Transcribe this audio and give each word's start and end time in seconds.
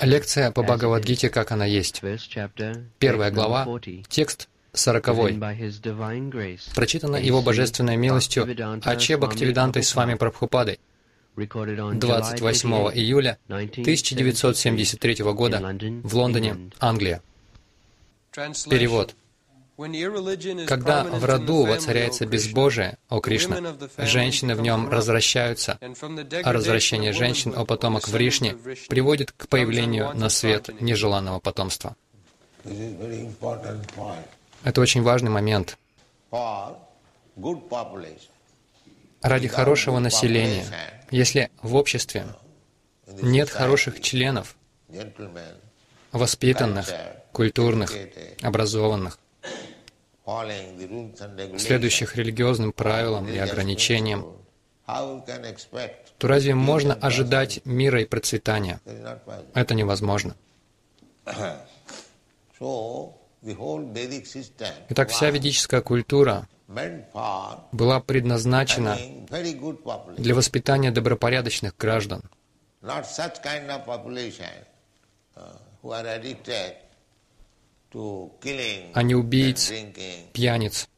Лекция 0.00 0.50
по 0.50 0.62
Бхагавадгите, 0.62 1.30
как 1.30 1.52
она 1.52 1.64
есть. 1.64 2.02
Первая 2.98 3.30
глава, 3.30 3.64
number 3.64 3.80
40, 3.80 4.08
текст 4.08 4.48
сороковой. 4.72 5.38
Прочитана. 6.74 7.16
Его 7.16 7.42
Божественной 7.42 7.96
милостью 7.96 8.46
Аче 8.84 9.16
Бхактивидантой 9.16 9.82
с 9.82 9.94
вами 9.94 10.14
Прабхупадой 10.14 10.78
recorded 11.38 11.78
on 11.78 11.98
July 11.98 12.36
28 12.36 12.68
28 12.68 12.70
июля 12.98 13.38
1973 13.48 15.14
года 15.32 15.60
в 16.02 16.14
Лондоне, 16.14 16.70
Англия. 16.80 17.22
Перевод. 18.32 19.14
Когда 20.66 21.04
в 21.04 21.24
роду 21.24 21.64
воцаряется 21.64 22.26
безбожие, 22.26 22.98
о 23.08 23.20
Кришна, 23.20 23.76
женщины 23.96 24.56
в 24.56 24.60
нем 24.60 24.90
развращаются, 24.90 25.78
а 25.80 26.52
развращение 26.52 27.12
женщин, 27.12 27.54
о 27.56 27.64
потомок 27.64 28.08
Вришни, 28.08 28.56
приводит 28.88 29.30
к 29.30 29.46
появлению 29.46 30.14
на 30.16 30.30
свет 30.30 30.68
нежеланного 30.80 31.38
потомства. 31.38 31.94
Это 34.64 34.80
очень 34.80 35.02
важный 35.02 35.30
момент. 35.30 35.78
Ради 39.22 39.48
хорошего 39.48 40.00
населения, 40.00 40.66
если 41.12 41.52
в 41.62 41.76
обществе 41.76 42.26
нет 43.22 43.48
хороших 43.48 44.00
членов, 44.00 44.56
воспитанных, 46.10 46.88
культурных, 47.30 47.92
образованных, 48.42 49.20
следующих 51.58 52.16
религиозным 52.16 52.72
правилам 52.72 53.28
и 53.28 53.38
ограничениям, 53.38 54.26
то 56.18 56.28
разве 56.28 56.54
можно 56.54 56.94
ожидать 56.94 57.60
мира 57.64 58.02
и 58.02 58.04
процветания? 58.04 58.80
Это 59.54 59.74
невозможно. 59.74 60.36
Итак, 64.88 65.10
вся 65.10 65.30
ведическая 65.30 65.80
культура 65.80 66.48
была 67.72 68.00
предназначена 68.00 68.98
для 70.16 70.34
воспитания 70.34 70.90
добропорядочных 70.90 71.76
граждан, 71.76 72.22
а 77.92 79.02
не 79.02 79.14
убийц, 79.14 79.72
пьяниц 80.32 80.88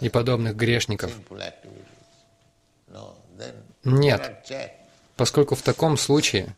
и 0.00 0.08
подобных 0.08 0.56
грешников. 0.56 1.12
Нет. 3.84 4.52
Поскольку 5.16 5.54
в 5.54 5.62
таком 5.62 5.96
случае 5.96 6.56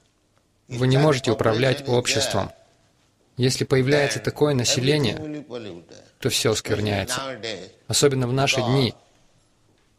вы 0.68 0.86
не 0.86 0.98
можете 0.98 1.32
управлять 1.32 1.88
обществом. 1.88 2.50
Если 3.36 3.64
появляется 3.64 4.20
такое 4.20 4.54
население, 4.54 5.44
то 6.20 6.28
все 6.28 6.52
Especially 6.52 6.56
скверняется. 6.56 7.20
nowadays, 7.20 7.72
Особенно 7.88 8.28
в 8.28 8.32
наши 8.32 8.62
дни. 8.62 8.94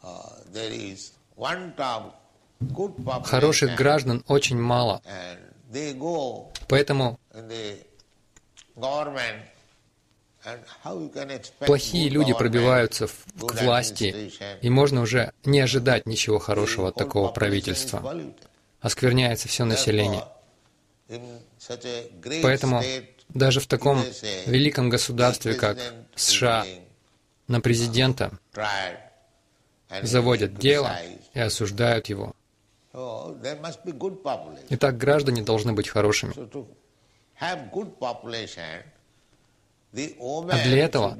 uh, 0.02 0.96
Хороших 3.26 3.76
граждан 3.76 4.24
очень 4.28 4.58
мало. 4.58 5.02
Поэтому 6.70 7.20
плохие 11.60 12.10
люди 12.10 12.34
пробиваются 12.34 13.08
к 13.08 13.62
власти, 13.62 14.32
и 14.62 14.70
можно 14.70 15.02
уже 15.02 15.32
не 15.44 15.60
ожидать 15.60 16.06
ничего 16.06 16.40
хорошего 16.40 16.90
от 16.90 16.96
такого 16.96 17.32
правительства. 17.32 18.16
Оскверняется 18.82 19.48
все 19.48 19.66
население. 19.66 20.24
Поэтому 22.42 22.84
даже 23.30 23.60
в 23.60 23.68
таком 23.68 24.04
великом 24.46 24.90
государстве, 24.90 25.56
как 25.56 25.78
США, 26.16 26.66
being 26.66 26.86
на 27.48 27.62
президента 27.62 28.32
заводят 30.02 30.58
дело 30.58 30.92
и 31.34 31.40
осуждают 31.40 32.08
его. 32.08 32.34
Population. 32.94 34.66
Итак, 34.70 34.98
граждане 34.98 35.42
должны 35.42 35.74
быть 35.74 35.90
хорошими. 35.90 36.34
А 37.40 37.56
для 40.64 40.84
этого 40.86 41.18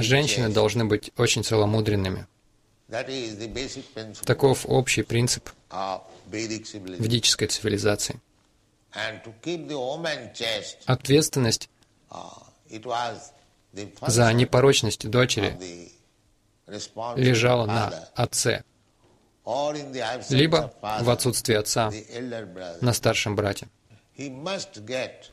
женщины 0.00 0.48
должны 0.48 0.84
быть 0.84 1.12
очень 1.16 1.44
целомудренными. 1.44 2.26
Таков 4.24 4.64
общий 4.66 5.02
принцип 5.02 5.48
ведической 6.30 7.48
цивилизации. 7.48 8.20
Ответственность 10.86 11.68
uh, 12.10 12.42
за 14.06 14.32
непорочность 14.32 15.08
дочери 15.08 15.56
лежала 17.16 17.66
на 17.66 17.88
отце, 18.14 18.64
либо 20.30 20.72
в 20.80 21.10
отсутствие 21.10 21.58
отца 21.58 21.92
на 22.80 22.92
старшем 22.94 23.36
брате. 23.36 23.68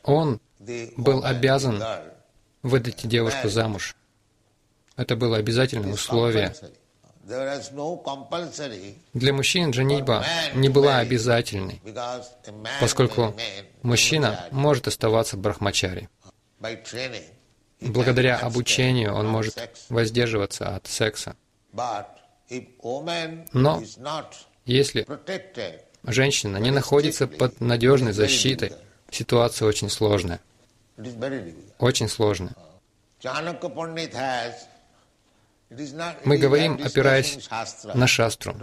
Он 0.04 0.40
был 0.96 1.24
обязан 1.24 1.82
выдать 2.62 3.06
девушку 3.06 3.48
замуж. 3.48 3.96
Это 4.96 5.16
было 5.16 5.36
обязательное 5.36 5.92
условие. 5.92 6.54
Для 9.12 9.32
мужчин 9.32 9.72
женитьба 9.72 10.24
не 10.54 10.68
была 10.68 10.98
обязательной, 10.98 11.82
поскольку 12.80 13.34
мужчина 13.82 14.46
может 14.52 14.86
оставаться 14.86 15.36
брахмачари. 15.36 16.08
Благодаря 17.80 18.38
обучению 18.38 19.14
он 19.14 19.26
может 19.26 19.58
воздерживаться 19.88 20.76
от 20.76 20.86
секса. 20.86 21.36
Но 23.52 23.82
Если 24.64 25.06
protected, 26.06 26.14
женщина 26.14 26.56
не 26.58 26.70
находится 26.70 27.26
под 27.26 27.60
надежной 27.60 28.12
защитой, 28.12 28.72
ситуация 29.10 29.68
очень 29.68 29.90
сложная. 29.90 30.40
Очень 31.78 32.08
сложная. 32.08 32.54
Мы 36.24 36.38
говорим, 36.38 36.80
опираясь 36.82 37.48
на 37.94 38.06
шастру 38.06 38.54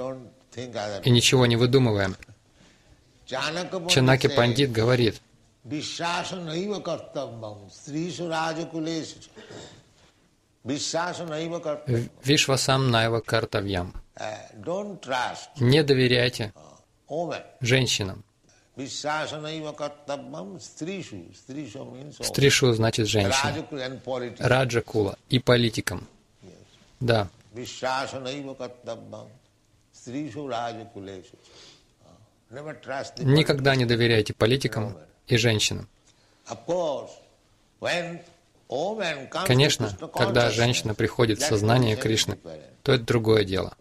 и 1.04 1.10
ничего 1.10 1.46
не 1.46 1.58
выдумываем. 1.58 2.16
Чанаки 3.26 4.28
Пандит 4.28 4.72
говорит. 4.72 5.22
Вишвасам 12.24 12.92
Найва 12.92 13.20
Картавьям. 13.20 13.94
Uh, 14.16 15.50
Не 15.60 15.84
доверяйте. 15.84 16.54
Женщинам. 17.60 18.24
Стришу 22.22 22.74
значит 22.74 23.08
женщина. 23.08 23.68
Politics. 24.04 24.38
Раджакула 24.40 25.18
и 25.30 25.40
политикам. 25.40 26.08
Да. 27.00 27.30
Uh, 27.54 27.68
никогда 33.24 33.76
не 33.76 33.86
доверяйте 33.86 34.34
политикам 34.34 34.98
и 35.28 35.38
женщинам. 35.38 35.88
Конечно, 39.46 39.96
когда 40.14 40.50
женщина 40.50 40.96
приходит 40.96 41.40
в 41.40 41.46
сознание 41.46 41.96
Кришны, 41.96 42.40
то 42.82 42.94
это 42.94 43.04
другое 43.04 43.44
дело. 43.44 43.78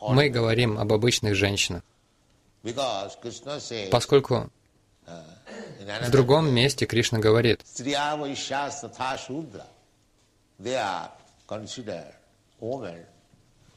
Мы 0.00 0.28
говорим 0.30 0.78
об 0.78 0.92
обычных 0.92 1.34
женщинах, 1.34 1.82
поскольку 3.90 4.50
в 5.06 6.10
другом 6.10 6.52
месте 6.54 6.86
Кришна 6.86 7.18
говорит, 7.18 7.60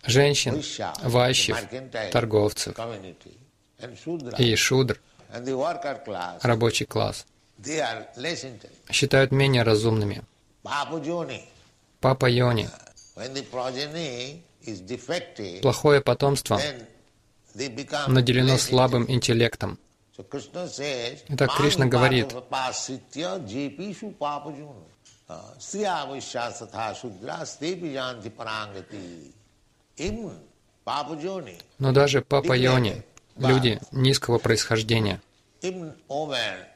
женщин, 0.06 0.54
mercantile 0.56 2.10
торговцев 2.12 2.76
и 4.38 4.56
шудр, 4.56 5.02
рабочий 6.42 6.86
класс, 6.86 7.26
считают 8.92 9.32
менее 9.32 9.64
разумными. 9.64 10.24
Папа 12.00 12.30
Йони, 12.30 12.70
плохое 15.62 16.02
потомство, 16.02 16.60
наделено 18.08 18.58
слабым 18.58 19.10
интеллектом. 19.10 19.80
Итак, 20.16 21.58
Кришна 21.58 21.86
«Мани 21.86 21.92
говорит, 21.92 22.30
папапаситья 22.30 23.38
джепишу 23.40 24.12
пападжуну». 24.12 24.86
А. 25.28 25.56
Но 31.80 31.92
даже 31.92 32.22
Папа 32.22 32.54
Йони 32.54 33.04
люди 33.38 33.80
низкого 33.92 34.38
происхождения. 34.38 35.22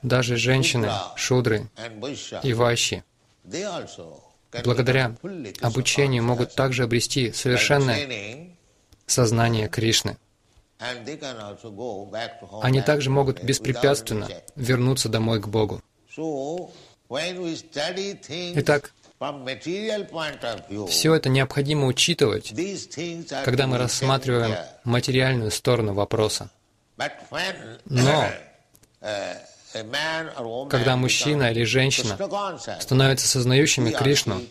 Даже 0.02 0.38
женщины, 0.38 0.90
шудры 1.16 1.70
и 2.44 2.54
ващи, 2.54 3.04
благодаря 4.64 5.16
обучению 5.62 6.24
могут 6.24 6.56
также 6.56 6.84
обрести 6.84 7.32
совершенное 7.32 8.50
сознание 9.06 9.68
Кришны. 9.68 10.18
Они 12.62 12.82
также 12.82 13.10
могут 13.10 13.44
беспрепятственно 13.44 14.28
вернуться 14.56 15.10
домой 15.10 15.42
к 15.42 15.48
Богу. 15.48 15.82
Итак, 18.56 18.94
все 20.90 21.16
это 21.16 21.30
необходимо 21.30 21.88
учитывать, 21.88 22.54
когда 23.44 23.66
мы 23.66 23.78
рассматриваем 23.78 24.56
материальную 24.84 25.52
сторону 25.52 25.94
вопроса. 25.94 26.50
Но 27.86 28.28
uh, 29.84 30.70
когда 30.70 30.96
мужчина 30.96 31.52
или 31.52 31.64
женщина 31.64 32.18
становятся 32.80 33.28
сознающими 33.28 33.92
Кришну, 33.92 34.42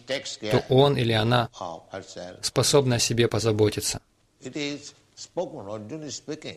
то 0.51 0.65
он 0.69 0.97
или 0.97 1.13
она 1.13 1.49
способны 2.43 2.95
о 2.95 2.99
себе 2.99 3.29
позаботиться. 3.29 4.01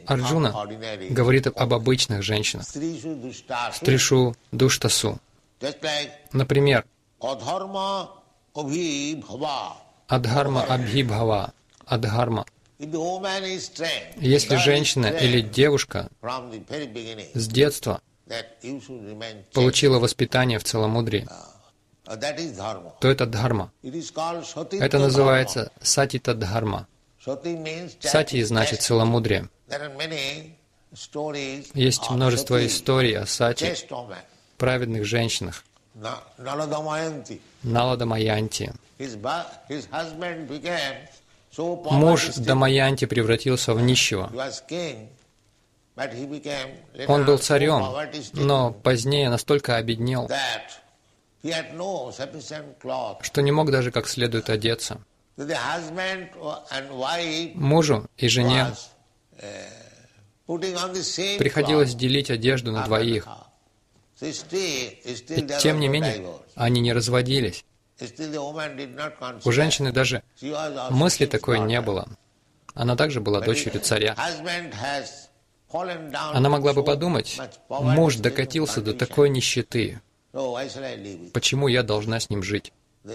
Арджуна 0.05 0.53
говорит 1.09 1.47
об 1.47 1.73
обычных 1.73 2.23
женщинах, 2.23 2.65
Стришу, 3.73 4.35
Душтасу. 4.51 5.19
Например. 6.33 6.85
Адхарма 7.21 8.11
Абхибхава, 10.63 11.53
Адхарма. 11.85 12.45
Если 12.79 14.55
женщина 14.55 15.07
или 15.07 15.41
девушка 15.41 16.09
с 17.33 17.47
детства 17.47 18.01
получила 19.53 19.99
воспитание 19.99 20.59
в 20.59 20.63
целомудрии, 20.63 21.27
uh, 22.05 22.19
dharma. 22.55 22.91
то 22.99 23.07
это 23.07 23.25
дхарма. 23.25 23.71
Это 23.83 24.99
называется 24.99 25.71
сатита 25.81 26.33
дхарма. 26.33 26.87
Сати 27.99 28.43
значит 28.43 28.81
целомудрие. 28.81 29.49
Есть 31.73 32.09
множество 32.09 32.65
историй 32.65 33.17
о 33.17 33.25
сати, 33.25 33.75
праведных 34.57 35.05
женщинах. 35.05 35.63
Налада 37.63 38.05
so 41.55 41.91
Муж. 41.91 42.35
Дамаянти 42.35 43.05
превратился 43.05 43.73
в 43.73 43.81
нищего. 43.81 44.31
Он 47.07 47.25
был 47.25 47.37
царем, 47.37 47.83
но 48.33 48.71
позднее 48.71 49.29
настолько 49.29 49.75
обеднел, 49.75 50.29
что 53.21 53.41
не 53.41 53.51
мог 53.51 53.71
даже 53.71 53.91
как 53.91 54.07
следует 54.07 54.49
одеться. 54.49 54.99
Мужу 57.55 58.09
и 58.17 58.27
жене 58.27 58.73
uh, 59.37 61.37
приходилось 61.37 61.95
делить 61.95 62.29
одежду 62.29 62.71
на 62.71 62.83
двоих. 62.83 63.27
И 64.21 64.33
тем 65.61 65.79
не 65.79 65.87
менее, 65.87 66.25
они 66.55 66.81
не 66.81 66.91
разводились. 66.91 67.63
У 69.45 69.51
женщины 69.51 69.91
даже 69.91 70.23
мысли 70.89 71.25
такой 71.25 71.59
не 71.59 71.81
было. 71.81 72.07
Она 72.73 72.95
также 72.95 73.21
была 73.21 73.41
дочерью 73.41 73.81
царя. 73.81 74.15
Она 75.71 76.49
могла 76.49 76.73
бы 76.73 76.83
подумать, 76.83 77.39
муж 77.69 78.15
докатился 78.17 78.81
до 78.81 78.93
такой 78.93 79.29
нищеты. 79.29 80.01
Почему 81.33 81.67
я 81.67 81.83
должна 81.83 82.19
с 82.19 82.29
ним 82.29 82.43
жить? 82.43 82.73
Но 83.03 83.13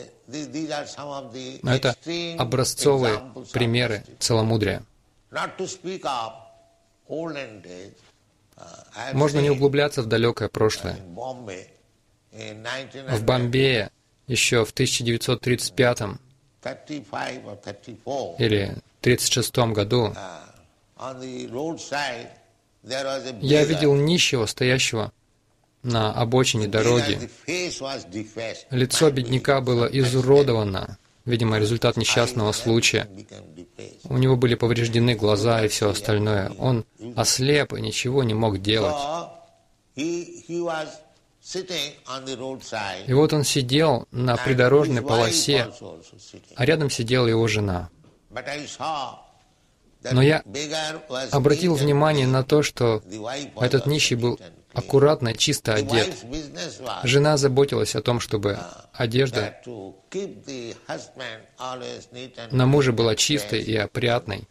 это 1.75 1.95
образцовые 2.39 3.23
примеры 3.53 4.05
целомудрия. 4.19 4.83
Uh, 8.57 9.13
Можно 9.15 9.41
не 9.41 9.51
углубляться 9.51 10.01
в 10.01 10.07
далекое 10.07 10.49
прошлое. 10.49 10.95
В 10.95 11.19
1935 12.33 13.23
Бомбее 13.25 13.91
еще 14.29 14.65
в 14.65 14.71
1935 14.71 16.01
or 16.01 16.19
34, 17.61 18.37
или 18.39 18.77
1936 19.01 19.57
году 19.75 20.15
я 23.41 23.65
видел 23.65 23.95
нищего, 23.95 24.47
стоящего 24.47 25.13
на 25.83 26.13
обочине 26.13 26.67
дороги. 26.67 27.31
Лицо 28.71 29.11
бедняка 29.11 29.61
было 29.61 29.87
изуродовано, 29.87 30.99
видимо, 31.25 31.59
результат 31.59 31.97
несчастного 31.97 32.53
случая. 32.53 33.09
У 34.05 34.17
него 34.17 34.37
были 34.37 34.55
повреждены 34.55 35.15
глаза 35.15 35.65
и 35.65 35.69
все 35.69 35.91
остальное. 35.91 36.53
Он 36.59 36.85
ослеп 37.17 37.75
и 37.75 37.81
ничего 37.81 38.23
не 38.23 38.35
мог 38.35 38.61
делать. 38.61 38.95
И 39.97 40.63
вот 43.13 43.33
он 43.33 43.45
сидел 43.45 44.09
на 44.11 44.37
придорожной 44.37 45.03
полосе, 45.03 45.71
а 46.57 46.65
рядом 46.65 46.91
сидела 46.91 47.27
его 47.27 47.47
жена. 47.47 47.91
Но 50.13 50.23
я 50.23 50.43
Обратил 51.31 51.75
внимание 51.75 52.27
на 52.27 52.43
то, 52.45 52.63
что 52.63 53.03
этот 53.61 53.87
нищий 53.87 54.17
был 54.17 54.39
аккуратно, 54.73 55.35
чисто 55.35 55.75
одет. 55.75 56.15
Жена 57.05 57.37
заботилась 57.37 57.95
о 57.95 58.03
том, 58.03 58.21
чтобы 58.21 58.59
одежда 58.93 59.57
на 62.51 62.67
муже 62.67 62.93
была 62.93 63.15
чистой 63.15 63.63
и 63.63 63.77
опрятной. 63.77 64.49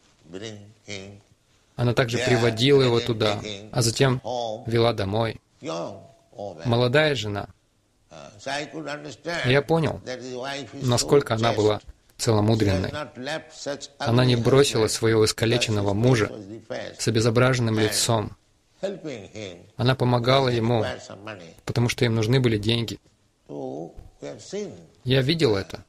Она 1.76 1.94
также 1.94 2.18
приводила 2.18 2.84
его 2.84 3.00
туда, 3.00 3.42
а 3.72 3.82
затем 3.82 4.22
вела 4.68 4.94
домой. 4.94 5.42
Молодая 6.66 7.16
жена. 7.16 7.48
Uh, 8.46 9.50
Я 9.50 9.62
понял, 9.64 10.02
насколько 10.82 11.34
она 11.34 11.54
была 11.54 11.82
целомудренной. 12.18 12.92
Она 13.98 14.26
не 14.26 14.36
бросила 14.36 14.88
своего 14.88 15.26
искалеченного 15.26 15.94
мужа 15.94 16.32
с 16.98 17.08
обезображенным 17.08 17.80
лицом. 17.80 18.36
Она 19.78 19.96
помогала 19.96 20.50
ему, 20.50 20.86
потому 21.66 21.90
что 21.90 22.06
им 22.06 22.16
нужны 22.16 22.40
были 22.40 22.58
деньги. 22.58 23.00
Я 25.04 25.22
видел 25.22 25.56
это. 25.56 25.84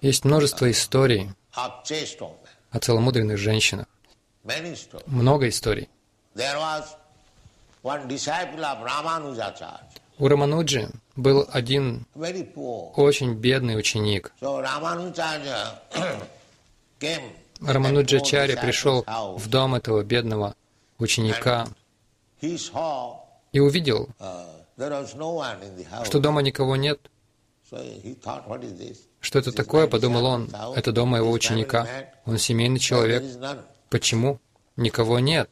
Есть 0.00 0.24
множество 0.24 0.70
историй 0.70 1.30
о 1.52 2.78
целомудренных 2.80 3.38
женщинах. 3.38 3.86
Много 5.06 5.48
историй. 5.48 5.88
У 10.18 10.28
Рамануджи 10.28 10.90
был 11.16 11.48
один 11.50 12.06
очень 12.14 13.34
бедный 13.34 13.76
ученик. 13.78 14.32
Poor 14.40 14.62
пришел 18.60 19.04
в 19.36 19.48
дом 19.48 19.74
этого 19.74 20.02
бедного 20.04 20.54
ученика 20.98 21.66
и 22.40 23.60
увидел, 23.60 24.08
uh, 24.20 26.04
что 26.04 26.20
дома 26.20 26.42
никого 26.42 26.76
нет. 26.76 27.00
Что 29.20 29.38
это 29.38 29.52
такое, 29.52 29.86
подумал 29.88 30.26
он. 30.26 30.50
Это 30.76 30.92
дом 30.92 31.08
моего 31.10 31.30
ученика. 31.30 31.88
Он 32.24 32.38
семейный 32.38 32.78
человек. 32.78 33.24
Почему? 33.90 34.40
Никого 34.76 35.18
нет. 35.18 35.50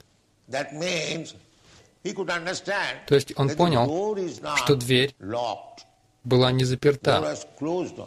То 2.02 3.14
есть 3.14 3.32
он 3.36 3.50
понял, 3.50 4.16
что 4.56 4.76
дверь 4.76 5.14
была 6.24 6.52
не 6.52 6.64
заперта. 6.64 7.36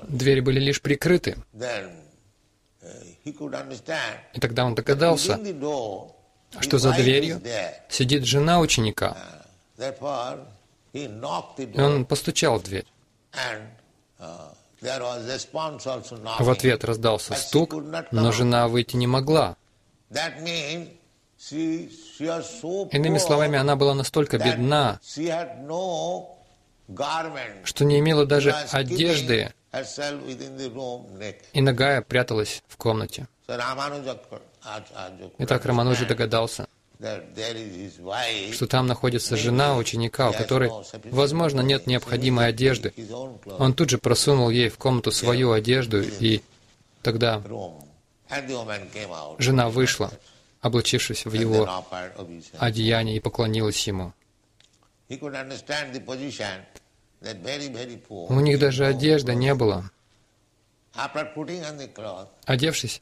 Двери 0.08 0.40
были 0.42 0.60
лишь 0.60 0.82
прикрыты. 0.82 1.38
Uh, 2.82 3.16
И 4.34 4.40
тогда 4.40 4.66
он 4.66 4.76
догадался, 4.76 5.40
что 6.60 6.78
за 6.78 6.94
дверью 6.94 7.42
сидит 7.90 8.26
жена 8.26 8.60
ученика. 8.60 9.18
И 10.94 11.10
он 11.82 12.06
постучал 12.06 12.60
в 12.60 12.64
дверь. 12.64 12.86
uh. 14.20 14.56
В 16.40 16.50
ответ 16.50 16.84
раздался 16.84 17.34
стук, 17.36 17.74
но 18.12 18.32
жена 18.32 18.68
выйти 18.68 18.96
не 18.96 19.08
могла. 19.08 19.58
Иными 21.52 23.18
словами, 23.18 23.58
она 23.58 23.76
была 23.76 23.94
настолько 23.94 24.38
бедна, 24.38 25.00
что 27.64 27.86
не 27.86 28.00
имела 28.00 28.26
даже 28.26 28.52
одежды, 28.72 29.54
и 31.54 31.62
ногая 31.62 32.02
пряталась 32.02 32.64
в 32.68 32.78
комнате. 32.78 33.28
Итак, 35.38 35.66
Рамануджи 35.66 36.06
догадался, 36.06 36.68
что 38.54 38.68
там 38.68 38.88
находится 38.88 39.38
жена 39.38 39.76
ученика, 39.76 40.30
у 40.30 40.34
которой, 40.34 40.72
возможно, 41.12 41.62
нет 41.62 41.86
необходимой 41.86 42.48
одежды. 42.48 42.94
Он 43.60 43.74
тут 43.74 43.90
же 43.90 43.98
просунул 43.98 44.50
ей 44.50 44.70
в 44.70 44.78
комнату 44.78 45.12
свою 45.12 45.52
одежду, 45.52 46.02
и 46.02 46.42
тогда 47.04 47.42
жена 49.38 49.70
вышла, 49.70 50.12
облачившись 50.66 51.26
в 51.26 51.34
его 51.34 51.86
одеяние, 52.58 53.18
и 53.18 53.20
поклонилась 53.20 53.88
ему. 53.88 54.14
У 58.30 58.40
них 58.40 58.60
даже 58.60 58.86
одежды 58.88 59.36
не 59.36 59.54
было. 59.54 59.92
Одевшись, 62.46 63.02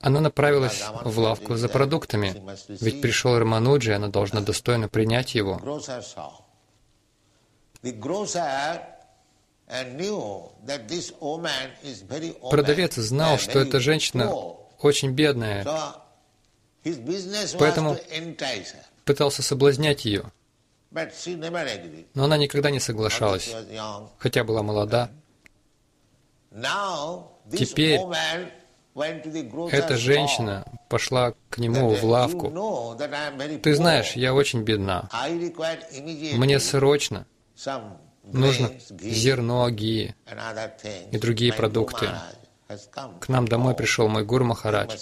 она 0.00 0.20
направилась 0.20 0.84
в 1.04 1.18
лавку 1.18 1.54
за 1.54 1.68
продуктами, 1.68 2.34
ведь 2.68 3.00
пришел 3.00 3.38
Рамануджи, 3.38 3.94
она 3.94 4.08
должна 4.08 4.40
достойно 4.40 4.88
принять 4.88 5.36
его. 5.36 5.60
Продавец 12.50 12.94
знал, 12.96 13.38
что 13.38 13.58
эта 13.58 13.80
женщина 13.80 14.30
очень 14.80 15.12
бедная, 15.12 15.64
поэтому 17.58 17.96
пытался 19.04 19.42
соблазнять 19.42 20.04
ее. 20.04 20.24
Но 22.14 22.24
она 22.24 22.36
никогда 22.36 22.70
не 22.70 22.80
соглашалась, 22.80 23.54
хотя 24.18 24.44
была 24.44 24.62
молода. 24.62 25.10
Теперь 27.50 28.00
эта 29.72 29.96
женщина 29.96 30.64
пошла 30.88 31.34
к 31.48 31.58
нему 31.58 31.94
в 31.94 32.04
лавку. 32.04 32.96
Ты 33.62 33.74
знаешь, 33.74 34.12
я 34.12 34.34
очень 34.34 34.62
бедна. 34.62 35.08
Мне 36.34 36.60
срочно 36.60 37.26
нужно 38.32 38.72
зерно, 39.00 39.68
ги 39.70 40.14
и 41.12 41.18
другие 41.18 41.52
продукты. 41.52 42.08
К 43.20 43.28
нам 43.28 43.46
домой 43.46 43.74
пришел 43.74 44.08
мой 44.08 44.24
Гуру 44.24 44.44
Махарадж. 44.44 44.96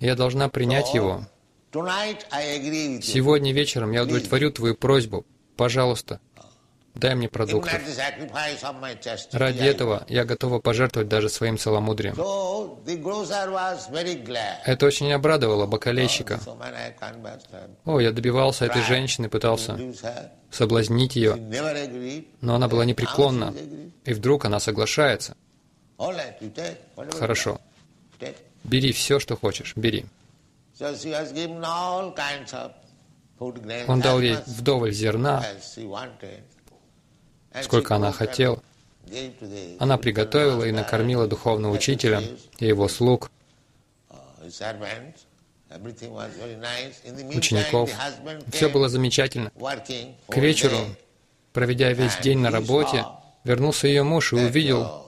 Я 0.00 0.16
должна 0.16 0.48
принять 0.48 0.94
его. 0.94 1.26
Сегодня 1.70 3.52
вечером 3.52 3.92
я 3.92 4.04
удовлетворю 4.04 4.50
твою 4.50 4.74
просьбу. 4.74 5.26
Пожалуйста, 5.56 6.20
дай 6.98 7.14
мне 7.14 7.28
продуктов. 7.28 7.72
Ради 9.32 9.62
этого 9.62 10.04
я 10.08 10.24
готова 10.24 10.58
пожертвовать 10.58 11.08
даже 11.08 11.28
своим 11.28 11.56
целомудрием. 11.56 12.14
Это 14.66 14.86
очень 14.86 15.12
обрадовало 15.12 15.66
бакалейщика. 15.66 16.40
О, 17.84 18.00
я 18.00 18.12
добивался 18.12 18.66
этой 18.66 18.82
женщины, 18.82 19.28
пытался 19.28 19.78
соблазнить 20.50 21.16
ее, 21.16 21.36
но 22.40 22.54
она 22.54 22.68
была 22.68 22.84
непреклонна, 22.84 23.54
и 24.04 24.12
вдруг 24.12 24.44
она 24.44 24.58
соглашается. 24.60 25.36
Хорошо. 27.18 27.60
Бери 28.64 28.92
все, 28.92 29.20
что 29.20 29.36
хочешь, 29.36 29.74
бери. 29.76 30.04
Он 33.86 34.00
дал 34.00 34.20
ей 34.20 34.36
вдоволь 34.46 34.92
зерна, 34.92 35.44
сколько 37.62 37.96
она 37.96 38.12
хотела. 38.12 38.62
Она 39.78 39.96
приготовила 39.96 40.64
и 40.64 40.72
накормила 40.72 41.26
духовного 41.26 41.72
учителя 41.72 42.22
и 42.58 42.66
его 42.66 42.88
слуг, 42.88 43.30
учеников. 47.34 47.90
Все 48.52 48.68
было 48.68 48.88
замечательно. 48.88 49.50
К 50.28 50.36
вечеру, 50.36 50.78
проведя 51.52 51.92
весь 51.92 52.18
день 52.18 52.38
на 52.38 52.50
работе, 52.50 53.04
вернулся 53.44 53.88
ее 53.88 54.02
муж 54.02 54.32
и 54.32 54.36
увидел 54.36 55.04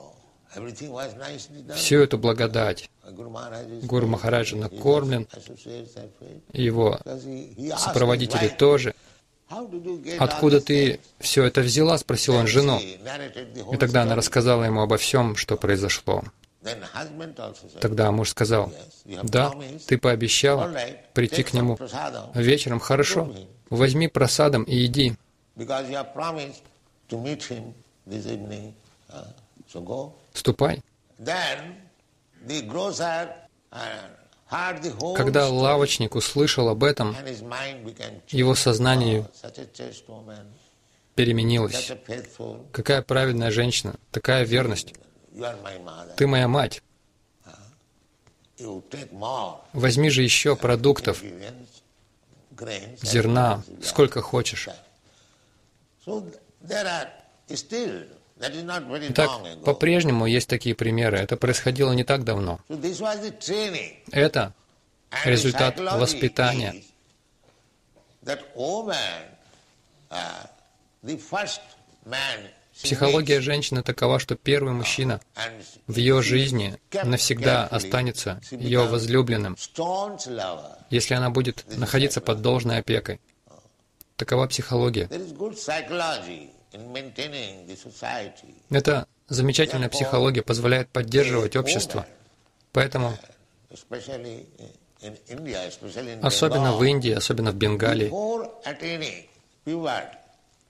всю 1.75 1.99
эту 1.99 2.17
благодать. 2.17 2.89
Гуру 3.83 4.07
Махараджа 4.07 4.57
накормлен, 4.57 5.27
его 6.53 6.99
сопроводители 7.77 8.47
тоже. 8.47 8.93
«Откуда 10.19 10.61
ты 10.61 10.99
все 11.19 11.43
это 11.43 11.61
взяла?»— 11.61 11.97
спросил 11.99 12.35
он 12.35 12.47
жену. 12.47 12.79
И 12.79 13.77
тогда 13.77 14.03
она 14.03 14.15
рассказала 14.15 14.63
ему 14.63 14.81
обо 14.81 14.97
всем, 14.97 15.35
что 15.35 15.57
произошло. 15.57 16.23
Тогда 17.79 18.11
муж 18.11 18.29
сказал, 18.29 18.71
«Да, 19.23 19.53
ты 19.87 19.97
пообещала 19.97 20.73
прийти 21.13 21.43
к 21.43 21.53
нему 21.53 21.77
вечером. 22.35 22.79
Хорошо, 22.79 23.33
возьми 23.69 24.07
просадом 24.07 24.63
и 24.63 24.85
иди». 24.85 25.15
Ступай. 30.33 30.81
Когда 35.15 35.47
лавочник 35.47 36.15
услышал 36.15 36.67
об 36.67 36.83
этом, 36.83 37.15
его 38.27 38.53
сознание 38.53 39.25
переменилось. 41.15 41.91
Какая 42.73 43.01
праведная 43.01 43.49
женщина, 43.51 43.95
такая 44.11 44.43
верность. 44.43 44.93
Ты 46.17 46.27
моя 46.27 46.49
мать. 46.49 46.83
Возьми 49.71 50.09
же 50.09 50.21
еще 50.21 50.57
продуктов, 50.57 51.23
зерна, 53.01 53.63
сколько 53.81 54.21
хочешь. 54.21 54.67
Итак, 59.09 59.29
по-прежнему 59.63 60.25
есть 60.25 60.49
такие 60.49 60.73
примеры. 60.73 61.17
Это 61.17 61.37
происходило 61.37 61.91
не 61.93 62.03
так 62.03 62.23
давно. 62.23 62.59
Это 64.11 64.53
результат 65.25 65.79
воспитания. 65.79 66.75
Психология 72.73 73.41
женщины 73.41 73.83
такова, 73.83 74.17
что 74.17 74.35
первый 74.35 74.73
мужчина 74.73 75.21
в 75.87 75.97
ее 75.97 76.21
жизни 76.21 76.79
навсегда 77.03 77.67
останется 77.67 78.41
ее 78.49 78.85
возлюбленным, 78.85 79.55
если 80.89 81.13
она 81.13 81.29
будет 81.29 81.65
находиться 81.77 82.21
под 82.21 82.41
должной 82.41 82.79
опекой. 82.79 83.19
Такова 84.15 84.47
психология. 84.47 85.09
Эта 88.69 89.07
замечательная 89.27 89.89
психология 89.89 90.41
позволяет 90.41 90.89
поддерживать 90.89 91.55
общество. 91.55 92.05
Поэтому, 92.71 93.13
особенно 96.21 96.73
в 96.73 96.83
Индии, 96.83 97.11
особенно 97.11 97.51
в 97.51 97.55
Бенгалии, 97.55 98.11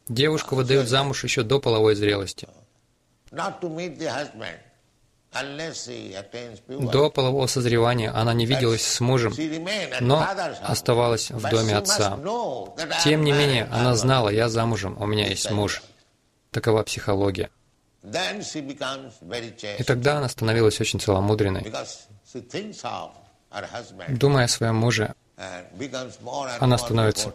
девушку 0.08 0.56
выдают 0.56 0.88
замуж 0.88 1.24
еще 1.24 1.44
до 1.44 1.60
половой 1.60 1.96
зрелости. 1.96 2.48
До 6.68 7.10
полового 7.10 7.48
созревания 7.48 8.12
она 8.14 8.34
не 8.34 8.46
виделась 8.46 8.86
с 8.86 9.00
мужем, 9.00 9.34
но 10.02 10.28
оставалась 10.62 11.32
в 11.32 11.50
доме 11.50 11.78
отца. 11.78 12.20
Тем 13.04 13.24
не 13.24 13.32
менее, 13.32 13.66
она 13.72 13.96
знала, 13.96 14.28
я 14.30 14.50
замужем, 14.50 15.02
у 15.02 15.06
меня 15.06 15.28
есть 15.28 15.50
муж. 15.50 15.82
Такова 16.52 16.84
психология. 16.84 17.50
И 18.04 19.84
тогда 19.84 20.18
она 20.18 20.28
становилась 20.28 20.82
очень 20.82 21.00
целомудренной. 21.00 21.72
Думая 24.10 24.46
о 24.46 24.48
своем 24.48 24.76
муже, 24.76 25.16
она 26.60 26.78
становится 26.78 27.34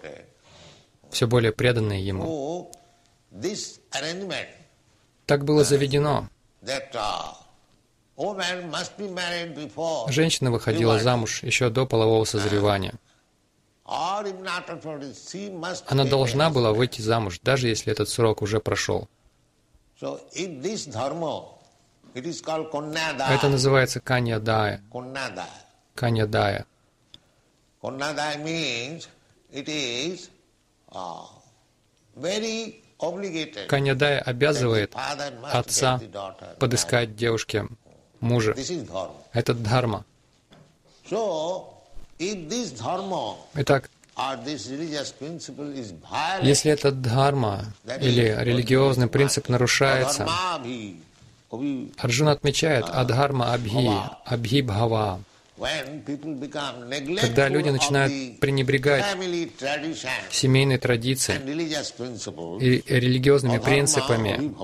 все 1.10 1.26
более 1.26 1.52
преданной 1.52 2.02
ему. 2.02 2.70
Так 5.24 5.44
было 5.44 5.64
заведено. 5.64 6.28
Женщина 10.08 10.50
выходила 10.50 10.98
замуж 10.98 11.42
еще 11.42 11.70
до 11.70 11.86
полового 11.86 12.24
созревания. 12.24 12.94
Она 15.86 16.04
должна 16.04 16.50
была 16.50 16.72
выйти 16.72 17.00
замуж, 17.00 17.38
даже 17.42 17.68
если 17.68 17.92
этот 17.92 18.08
срок 18.08 18.42
уже 18.42 18.60
прошел. 18.60 19.08
Это 20.00 20.18
называется 23.48 24.00
каньядая. 24.00 24.82
Каньядая. 25.94 26.66
Каньядая 33.68 34.20
обязывает 34.20 34.94
отца 35.42 36.00
подыскать 36.58 37.14
девушке 37.14 37.68
мужа. 38.20 38.56
Это 39.32 39.54
дхарма. 39.54 40.04
Итак, 42.18 43.90
если 46.42 46.72
эта 46.72 46.90
дхарма 46.90 47.64
или 48.00 48.34
религиозный 48.40 49.08
принцип 49.08 49.48
нарушается, 49.50 50.26
Арджуна 51.98 52.32
отмечает 52.32 52.86
адхарма 52.88 53.52
абхи, 53.52 53.90
абхи 54.24 54.62
бхава. 54.62 55.20
Когда 55.58 57.48
люди 57.48 57.68
начинают 57.70 58.40
пренебрегать 58.40 59.04
семейной 60.30 60.78
традицией 60.78 61.38
и 62.60 62.82
религиозными 62.86 63.58
принципами, 63.58 64.54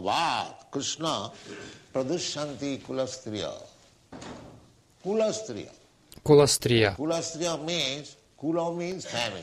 abhibhavat, 5.04 5.81
Кула-стрия. 6.22 6.94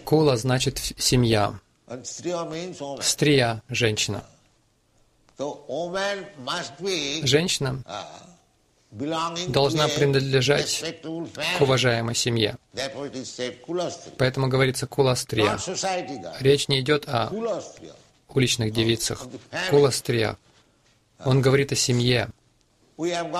Кула 0.05 0.37
значит 0.37 0.77
в- 0.77 1.01
семья, 1.01 1.59
стрия– 3.01 3.63
женщина. 3.69 4.23
Женщина 7.23 7.83
uh, 7.85 9.51
должна 9.51 9.87
принадлежать 9.87 10.83
к 11.57 11.61
уважаемой 11.61 12.15
семье. 12.15 12.57
Поэтому 14.17 14.47
говорится 14.47 14.87
кула-стрия. 14.87 15.57
Речь 16.39 16.67
не 16.67 16.81
идет 16.81 17.07
о 17.07 17.29
уличных 18.29 18.73
девицах. 18.73 19.27
Кула-стрия. 19.69 20.37
Он 21.23 21.41
говорит 21.41 21.71
о 21.71 21.75
семье. 21.75 22.29
We 22.97 23.11
have 23.11 23.31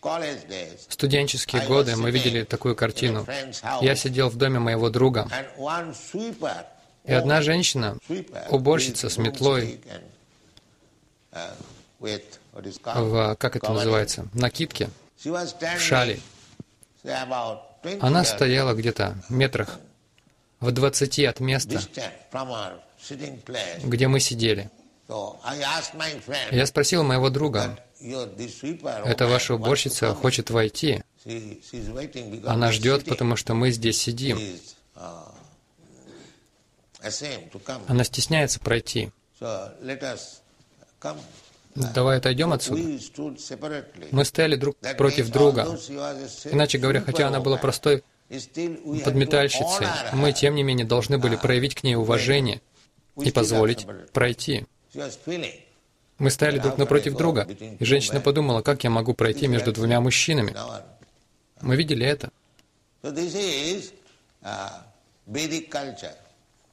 В 0.00 0.92
студенческие 0.92 1.66
годы 1.66 1.96
мы 1.96 2.10
видели 2.10 2.44
такую 2.44 2.76
картину. 2.76 3.26
Я 3.80 3.96
сидел 3.96 4.28
в 4.28 4.36
доме 4.36 4.58
моего 4.58 4.90
друга, 4.90 5.28
и 7.04 7.12
одна 7.12 7.42
женщина, 7.42 7.98
уборщица 8.50 9.08
с 9.08 9.18
метлой 9.18 9.80
uh, 11.32 12.20
в, 12.84 13.34
как 13.36 13.56
это 13.56 13.72
называется, 13.72 14.26
накидке, 14.32 14.88
в 15.22 15.80
шале. 15.80 16.20
say, 17.04 17.12
about 17.12 17.60
20 17.82 18.02
Она 18.02 18.24
стояла 18.24 18.74
где-то 18.74 19.16
метрах 19.28 19.78
в 20.60 20.70
20 20.70 21.18
от 21.24 21.40
места, 21.40 21.80
где 23.84 24.08
мы 24.08 24.20
сидели. 24.20 24.70
Я 26.50 26.66
спросил 26.66 27.04
моего 27.04 27.28
друга, 27.28 27.78
"You're 28.04 28.36
this 28.36 28.60
sweeper, 28.60 29.02
oh 29.02 29.06
эта 29.06 29.24
man, 29.24 29.30
ваша 29.30 29.54
уборщица 29.54 30.06
come?" 30.06 30.14
хочет 30.14 30.50
войти. 30.50 31.02
Она 32.46 32.70
ждет, 32.70 33.04
потому 33.06 33.36
что 33.36 33.54
мы 33.54 33.70
здесь 33.70 33.98
сидим. 33.98 34.38
Она 37.88 38.04
стесняется 38.04 38.60
пройти. 38.60 39.10
Давай 41.74 42.18
отойдем 42.18 42.52
отсюда. 42.52 42.80
Мы 44.12 44.24
стояли 44.24 44.56
друг 44.56 44.76
против 44.96 45.30
друга. 45.30 45.78
Иначе 46.44 46.78
говоря, 46.78 47.00
хотя 47.00 47.28
она 47.28 47.40
была 47.40 47.56
простой 47.56 48.04
подметальщицей, 49.04 49.86
мы, 50.12 50.32
тем 50.32 50.54
не 50.54 50.62
менее, 50.62 50.86
должны 50.86 51.18
были 51.18 51.36
проявить 51.36 51.74
к 51.74 51.82
ней 51.82 51.96
уважение 51.96 52.60
и 53.16 53.30
позволить 53.30 53.86
пройти. 54.12 54.66
Мы 56.18 56.30
стояли 56.30 56.58
друг 56.58 56.78
напротив 56.78 57.16
друга, 57.16 57.42
и 57.42 57.84
женщина 57.84 58.20
подумала, 58.20 58.62
как 58.62 58.84
я 58.84 58.90
могу 58.90 59.14
пройти 59.14 59.48
между 59.48 59.72
двумя 59.72 60.00
мужчинами. 60.00 60.54
Мы 61.60 61.76
видели 61.76 62.06
это. 62.06 62.30
Culture. 65.26 66.14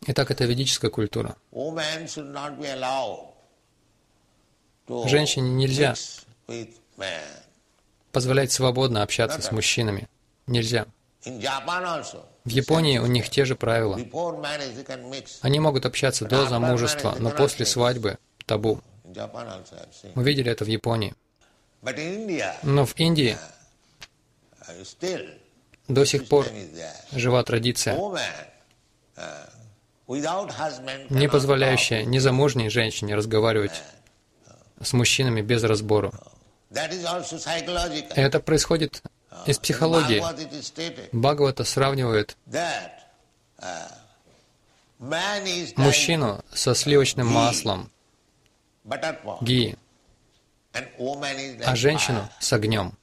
Итак, 0.08 0.32
это 0.32 0.46
ведическая 0.46 0.90
культура. 0.90 1.36
Женщине 5.06 5.50
нельзя 5.52 5.96
позволять 8.12 8.52
свободно 8.52 9.04
общаться 9.04 9.42
с 9.42 9.52
мужчинами. 9.52 10.10
Нельзя. 10.48 10.86
В 11.24 12.50
Японии 12.50 12.98
у 12.98 13.06
них 13.06 13.30
те 13.30 13.46
же 13.46 13.56
правила. 13.56 14.00
Они 15.42 15.60
могут 15.60 15.86
общаться 15.86 16.26
до 16.26 16.48
замужества, 16.48 17.16
но 17.20 17.30
после 17.30 17.66
свадьбы 17.66 18.18
табу. 18.46 18.82
Мы 20.16 20.24
видели 20.24 20.52
это 20.52 20.66
в 20.66 20.68
Японии. 20.68 21.14
Но 22.64 22.86
в 22.86 22.94
Индии 22.98 23.38
uh, 24.68 24.82
still 24.84 25.42
до 25.88 26.06
сих 26.06 26.28
пор 26.28 26.48
жива 27.12 27.44
традиция, 27.44 27.96
uh, 27.96 29.50
не 31.10 31.28
позволяющая 31.28 32.04
незамужней 32.04 32.70
женщине 32.70 33.16
разговаривать 33.16 33.82
с 34.82 34.94
мужчинами 34.94 35.42
без 35.42 35.64
разбору. 35.64 36.14
Это 36.70 38.40
происходит 38.40 39.04
из 39.46 39.58
психологии. 39.58 40.24
Бхагавата 41.12 41.64
сравнивает 41.64 42.38
uh, 42.48 43.82
мужчину 45.78 46.44
со 46.54 46.76
сливочным 46.76 47.28
маслом, 47.28 47.90
ги, 49.42 49.76
а 51.66 51.76
женщину 51.76 52.28
с 52.40 52.54
огнем. 52.54 52.98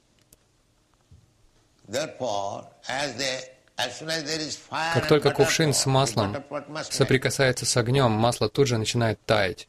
Как 4.93 5.07
только 5.07 5.31
кувшин 5.31 5.73
с 5.73 5.85
маслом 5.85 6.35
соприкасается 6.83 7.65
с 7.65 7.77
огнем, 7.77 8.11
масло 8.11 8.49
тут 8.49 8.67
же 8.67 8.77
начинает 8.77 9.19
таять. 9.25 9.65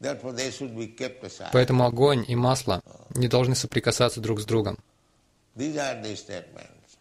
Поэтому 1.53 1.85
огонь 1.85 2.25
и 2.27 2.35
масло 2.35 2.81
не 3.11 3.27
должны 3.27 3.55
соприкасаться 3.55 4.19
друг 4.19 4.41
с 4.41 4.45
другом. 4.45 4.77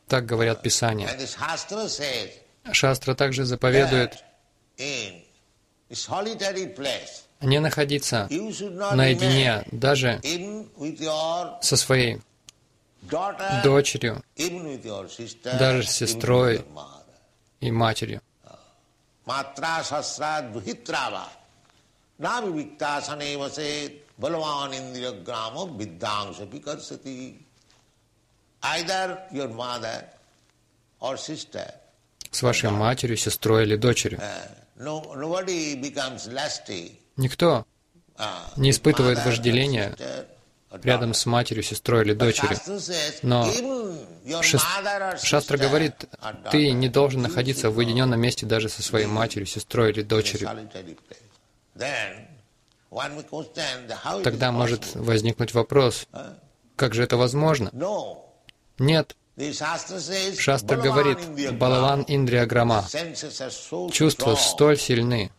Так 0.06 0.26
говорят 0.26 0.62
Писания. 0.62 1.08
Шастра 2.72 3.14
также 3.14 3.44
заповедует 3.44 4.24
не 7.40 7.60
находиться 7.60 8.28
наедине 8.30 9.64
даже 9.72 10.20
со 11.62 11.76
своей 11.76 12.20
дочерью 13.62 14.22
даже 15.58 15.82
с 15.84 15.90
сестрой. 15.90 16.64
и 17.60 17.70
матерью. 17.70 18.22
Either 28.62 29.18
your 29.32 29.48
mother 29.48 30.04
or 31.00 31.16
sister, 31.16 31.72
С 32.30 32.42
вашей 32.42 32.70
матерью, 32.70 33.16
сестрой 33.16 33.62
или 33.64 33.76
дочерью. 33.76 34.20
uh, 34.20 34.24
no, 34.76 35.14
nobody 35.14 35.74
becomes 35.76 36.28
lusty. 36.28 36.99
Никто 37.20 37.66
не 38.56 38.70
испытывает 38.70 39.24
вожделения 39.24 39.94
рядом 40.82 41.12
с 41.14 41.26
матерью, 41.26 41.62
сестрой 41.62 42.02
или 42.04 42.14
дочерью. 42.14 42.58
Но 43.22 43.46
Шест- 44.42 44.64
Шастра 45.22 45.58
говорит, 45.58 45.94
ты 46.50 46.70
не 46.72 46.88
должен 46.88 47.22
находиться 47.22 47.70
в 47.70 47.76
уединенном 47.78 48.20
месте 48.20 48.46
даже 48.46 48.68
со 48.68 48.82
своей 48.82 49.06
матерью, 49.06 49.46
сестрой 49.46 49.90
или 49.90 50.02
дочерью. 50.02 50.48
Тогда 54.24 54.52
может 54.52 54.94
возникнуть 54.94 55.52
вопрос, 55.54 56.06
как 56.76 56.94
же 56.94 57.02
это 57.02 57.16
возможно? 57.16 57.70
Нет, 58.78 59.16
Шастра 60.38 60.76
говорит, 60.76 61.18
Балаван 61.52 62.00
Grama. 62.00 62.04
Индрия 62.08 62.46
Грама. 62.46 62.86
Senses 62.90 63.40
are 63.40 63.50
so 63.50 63.90
Чувства 63.90 64.34
столь 64.34 64.78
сильны, 64.78 65.30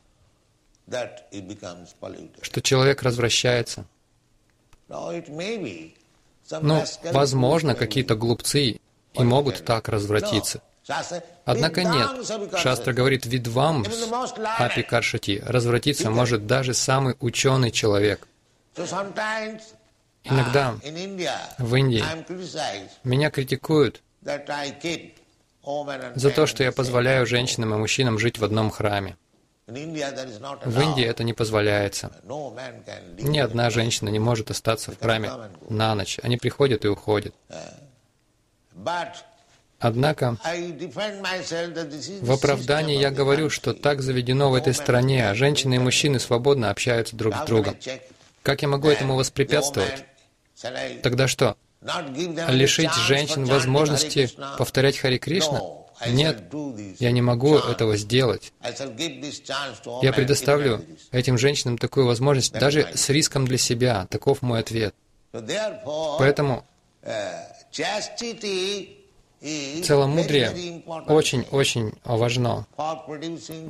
что 2.41 2.61
человек 2.61 3.01
развращается. 3.03 3.85
Some 6.49 6.61
Ну, 6.61 6.83
возможно, 7.11 7.75
какие-то 7.75 8.15
глупцы 8.15 8.79
и 9.13 9.23
могут 9.23 9.63
так 9.63 9.87
развратиться. 9.89 10.61
Однако 11.45 11.83
нет. 11.83 12.09
Шастра 12.57 12.93
говорит, 12.93 13.25
видвам 13.25 13.85
апи 14.57 14.81
каршати. 14.81 15.41
Развратиться 15.45 16.09
может 16.09 16.47
даже 16.47 16.73
самый 16.73 17.15
ученый 17.19 17.71
человек. 17.71 18.27
Иногда 20.23 20.75
ah, 20.83 21.55
в 21.57 21.75
Индии 21.75 22.03
меня 23.03 23.31
критикуют 23.31 24.03
за 26.15 26.29
то, 26.29 26.45
что 26.45 26.63
я 26.63 26.71
позволяю 26.71 27.25
женщинам 27.25 27.73
и 27.73 27.77
мужчинам 27.77 28.19
жить 28.19 28.37
в 28.37 28.43
одном 28.43 28.69
храме. 28.69 29.17
В 29.71 30.81
Индии 30.81 31.03
это 31.03 31.23
не 31.23 31.33
позволяется. 31.33 32.11
Ни 33.19 33.39
одна 33.39 33.69
женщина 33.69 34.09
не 34.09 34.19
может 34.19 34.51
остаться 34.51 34.91
в 34.91 34.99
храме 34.99 35.31
на 35.69 35.95
ночь. 35.95 36.19
Они 36.23 36.37
приходят 36.37 36.85
и 36.85 36.87
уходят. 36.87 37.33
But 38.73 39.15
Однако 39.81 40.37
в 42.21 42.31
оправдании 42.31 42.99
я 42.99 43.09
говорю, 43.09 43.49
что 43.49 43.73
так 43.73 44.03
заведено 44.03 44.51
в 44.51 44.53
этой 44.53 44.75
стране, 44.75 45.27
а 45.27 45.33
женщины 45.33 45.75
и 45.75 45.79
мужчины 45.79 46.19
свободно 46.19 46.69
общаются 46.69 47.15
друг 47.15 47.35
с 47.35 47.45
другом. 47.45 47.75
Как 48.43 48.61
я 48.61 48.67
могу 48.67 48.89
этому 48.89 49.15
воспрепятствовать? 49.15 50.05
Тогда 51.01 51.27
что? 51.27 51.57
Лишить 52.47 52.93
женщин 52.93 53.45
возможности 53.45 54.29
повторять 54.59 54.99
Хари 54.99 55.17
Кришна? 55.17 55.61
Нет, 56.07 56.43
я 56.99 57.11
не 57.11 57.21
могу 57.21 57.55
этого 57.55 57.97
сделать. 57.97 58.53
Я 60.01 60.13
предоставлю 60.13 60.83
этим 61.11 61.37
женщинам 61.37 61.77
такую 61.77 62.05
возможность, 62.05 62.53
даже 62.53 62.89
с 62.93 63.09
риском 63.09 63.45
для 63.45 63.57
себя. 63.57 64.07
Таков 64.09 64.41
мой 64.41 64.59
ответ. 64.59 64.95
Поэтому 65.31 66.65
is 69.41 69.81
целомудрие 69.83 70.83
очень-очень 71.07 71.93
важно 72.03 72.67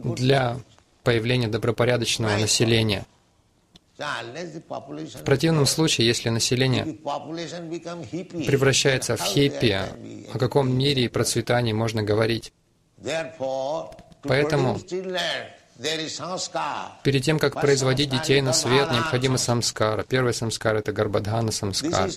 для 0.03 0.59
появления 1.03 1.47
добропорядочного 1.47 2.37
населения. 2.37 3.05
В 4.01 5.23
противном 5.23 5.65
случае, 5.65 6.07
если 6.07 6.29
население 6.29 6.85
превращается 8.45 9.15
в 9.15 9.21
хиппи, 9.21 9.79
о 10.33 10.37
каком 10.39 10.75
мире 10.75 11.05
и 11.05 11.07
процветании 11.07 11.73
можно 11.73 12.01
говорить? 12.03 12.53
Поэтому. 14.23 14.79
Перед 17.03 17.23
тем, 17.23 17.39
как 17.39 17.53
производить 17.59 18.09
детей 18.09 18.41
на 18.41 18.53
свет, 18.53 18.91
необходима 18.91 19.37
самскара. 19.37 20.03
Первый 20.03 20.33
самскар— 20.33 20.75
это 20.77 20.91
гарбадхана 20.91 21.51
самскар. 21.51 22.09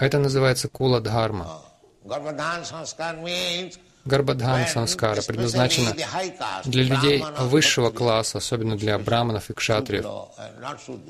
Это 0.00 0.18
называется 0.18 0.68
кула 0.68 1.00
самскара 4.04 5.16
especially 5.16 5.26
предназначена 5.26 5.94
для 6.64 6.82
людей 6.84 7.24
высшего 7.38 7.90
класса, 7.90 8.38
особенно 8.38 8.76
для 8.76 8.98
браманов 8.98 9.50
и 9.50 9.54
кшатриев. 9.54 10.06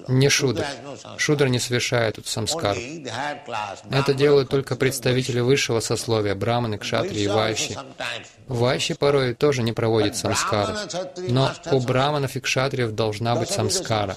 Не 0.08 0.28
шудр. 0.28 0.64
Шудра 1.16 1.46
не 1.48 1.58
совершает 1.58 2.16
тут 2.16 2.26
самскар. 2.26 2.76
Only 2.76 3.04
the 3.04 3.10
higher 3.10 3.38
class, 3.46 3.78
Это 3.90 4.14
делают 4.14 4.48
только 4.48 4.76
представители 4.76 5.40
высшего 5.40 5.80
сословия, 5.80 6.34
браманы, 6.34 6.78
кшатрии 6.78 7.22
и 7.22 7.28
вайши. 7.28 7.76
Вайши 8.48 8.94
порой 8.94 9.34
тоже 9.34 9.62
не 9.62 9.72
проводят 9.72 10.16
самскару. 10.16 10.74
Но 11.28 11.52
у 11.70 11.80
браманов 11.80 12.36
и 12.36 12.40
кшатриев 12.40 12.92
должна 12.92 13.36
быть 13.36 13.50
самскара. 13.50 14.16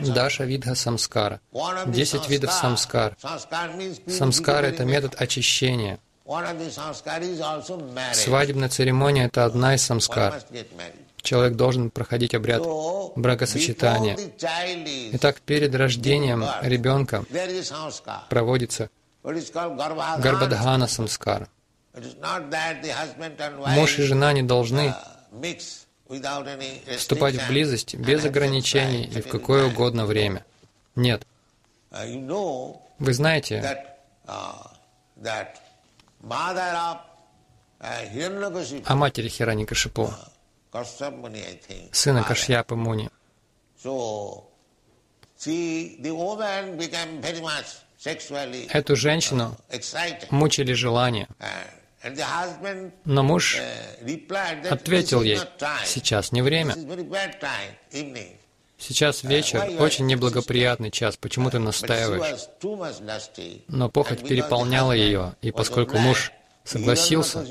Даша 0.00 0.44
видха 0.44 0.74
самскара. 0.74 1.40
Десять 1.86 2.28
видов 2.28 2.52
самскар. 2.52 3.16
Самскара— 4.06 4.66
это 4.66 4.84
метод 4.84 5.20
очищения. 5.20 5.98
Свадебная 8.14 8.68
церемония— 8.68 9.24
это 9.26 9.44
одна 9.44 9.74
из 9.74 9.82
самскар. 9.82 10.42
Человек 11.20 11.56
должен 11.56 11.90
проходить 11.90 12.34
обряд 12.34 12.62
бракосочетания. 13.16 14.16
Итак, 15.12 15.40
перед 15.40 15.74
рождением 15.74 16.44
ребенка 16.62 17.24
проводится 18.28 18.90
гарбадхана 19.22 20.84
wife 20.84 21.46
Муж 23.74 23.98
и 23.98 24.02
жена 24.02 24.32
не 24.32 24.42
должны 24.42 24.94
uh, 26.08 26.96
вступать 26.96 27.34
в 27.36 27.48
близость 27.48 27.94
без 27.94 28.24
ограничений 28.24 29.04
и 29.04 29.20
в 29.20 29.28
какое 29.28 29.66
угодно 29.66 30.06
время. 30.06 30.44
Нет. 30.96 31.26
Uh, 31.90 32.76
Вы 32.98 33.12
знаете, 33.12 33.84
о 38.86 38.94
матери 38.94 39.28
I 41.40 41.60
think. 41.68 41.88
сына. 41.92 42.22
Кашьяпы 42.22 42.74
Муни. 42.76 43.10
Эту 48.72 48.96
женщину 48.96 49.56
мучили 50.30 50.72
желания, 50.72 51.28
Uh, 52.04 52.98
но 53.04 53.22
муж 53.22 53.60
uh, 53.60 54.68
ответил 54.68 55.22
ей, 55.22 55.38
сейчас 55.86 56.32
не 56.32 56.42
время, 56.42 56.74
сейчас 58.82 59.22
вечер, 59.22 59.80
очень 59.80 60.06
неблагоприятный 60.06 60.90
час, 60.90 61.16
почему 61.16 61.50
ты 61.50 61.58
настаиваешь? 61.58 62.48
Но 63.68 63.88
похоть 63.88 64.26
переполняла 64.26 64.92
ее, 64.92 65.34
и 65.40 65.52
поскольку 65.52 65.98
муж 65.98 66.32
согласился, 66.64 67.44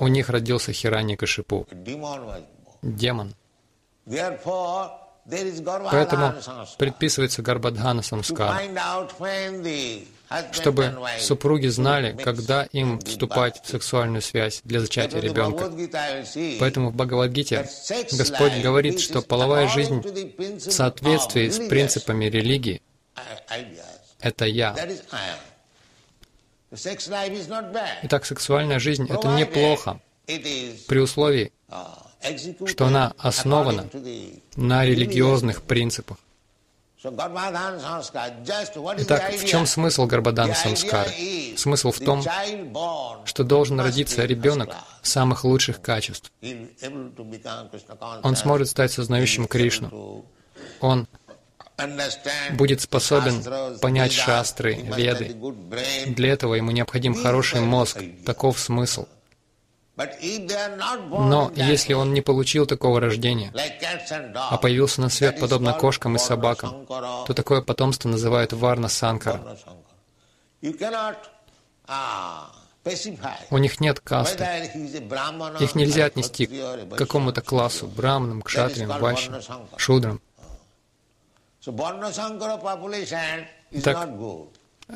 у 0.00 0.08
них 0.08 0.28
родился 0.28 0.72
was 0.72 1.44
born. 1.46 2.44
демон. 2.82 3.34
Поэтому 5.90 6.34
предписывается 6.78 7.42
Гарбадхана 7.42 8.02
самскара, 8.02 8.60
чтобы 10.52 10.94
супруги 11.18 11.68
знали, 11.68 12.16
когда 12.22 12.64
им 12.64 12.98
вступать 13.00 13.60
в 13.64 13.68
сексуальную 13.68 14.22
связь 14.22 14.60
для 14.64 14.80
зачатия 14.80 15.20
ребенка. 15.20 15.70
Поэтому 16.60 16.90
в 16.90 16.94
Бхагавадгите 16.94 17.68
Господь 18.12 18.52
говорит, 18.62 19.00
что 19.00 19.22
половая 19.22 19.68
жизнь 19.68 20.00
в 20.00 20.70
соответствии 20.70 21.48
с 21.48 21.68
принципами 21.68 22.26
религии 22.26 22.82
это 24.20 24.44
я. 24.44 24.76
Итак, 28.02 28.26
сексуальная 28.26 28.78
жизнь— 28.78 29.06
это 29.08 29.28
неплохо, 29.28 30.00
при 30.26 30.98
условии, 30.98 31.52
что 32.66 32.86
она 32.86 33.14
основана 33.16 33.88
на 34.56 34.84
религиозных 34.84 35.62
принципах. 35.62 36.18
Итак, 38.98 39.32
в 39.32 39.44
чем 39.46 39.66
смысл 39.66 40.06
idea 40.06 40.54
самскары? 40.54 41.10
Смысл 41.56 41.92
в 41.92 42.00
том, 42.00 42.22
что 43.24 43.44
должен 43.44 43.78
родиться 43.78 44.24
ребенок 44.24 44.74
самых 45.02 45.44
лучших 45.44 45.80
качеств. 45.80 46.32
Он 48.22 48.36
сможет 48.36 48.68
стать 48.68 48.90
сознающим 48.90 49.46
Кришну. 49.46 50.24
Он 50.80 51.06
будет 52.52 52.80
способен 52.80 53.44
понять 53.80 54.12
шастры, 54.12 54.74
веды. 54.74 55.36
Для 56.06 56.32
этого 56.32 56.54
ему 56.54 56.72
необходим 56.72 57.14
хороший 57.14 57.60
мозг. 57.60 58.02
Таков 58.26 58.58
смысл. 58.58 59.06
Но 59.98 61.50
если 61.54 61.92
он 61.92 62.14
не 62.14 62.20
получил 62.20 62.66
такого 62.66 63.00
рождения, 63.00 63.52
а 64.34 64.56
появился 64.56 65.00
на 65.00 65.08
свет 65.08 65.40
подобно 65.40 65.72
кошкам 65.72 66.16
и 66.16 66.18
собакам, 66.18 66.86
то 66.86 67.34
такое 67.34 67.62
потомство 67.62 68.08
называют 68.08 68.52
Варна 68.52 68.88
Санкара. 68.88 69.58
Ah, 71.90 72.50
У 73.50 73.58
них 73.58 73.80
нет 73.80 74.00
касты. 74.00 74.44
Их 75.60 75.74
нельзя 75.74 76.04
отнести 76.04 76.46
к 76.46 76.96
какому-то 76.96 77.40
классу, 77.40 77.86
браманам, 77.86 78.42
кшатриям, 78.42 78.90
вайшам, 79.00 79.40
шудрам. 79.76 80.20
Is 83.70 83.82
Так. 83.82 84.08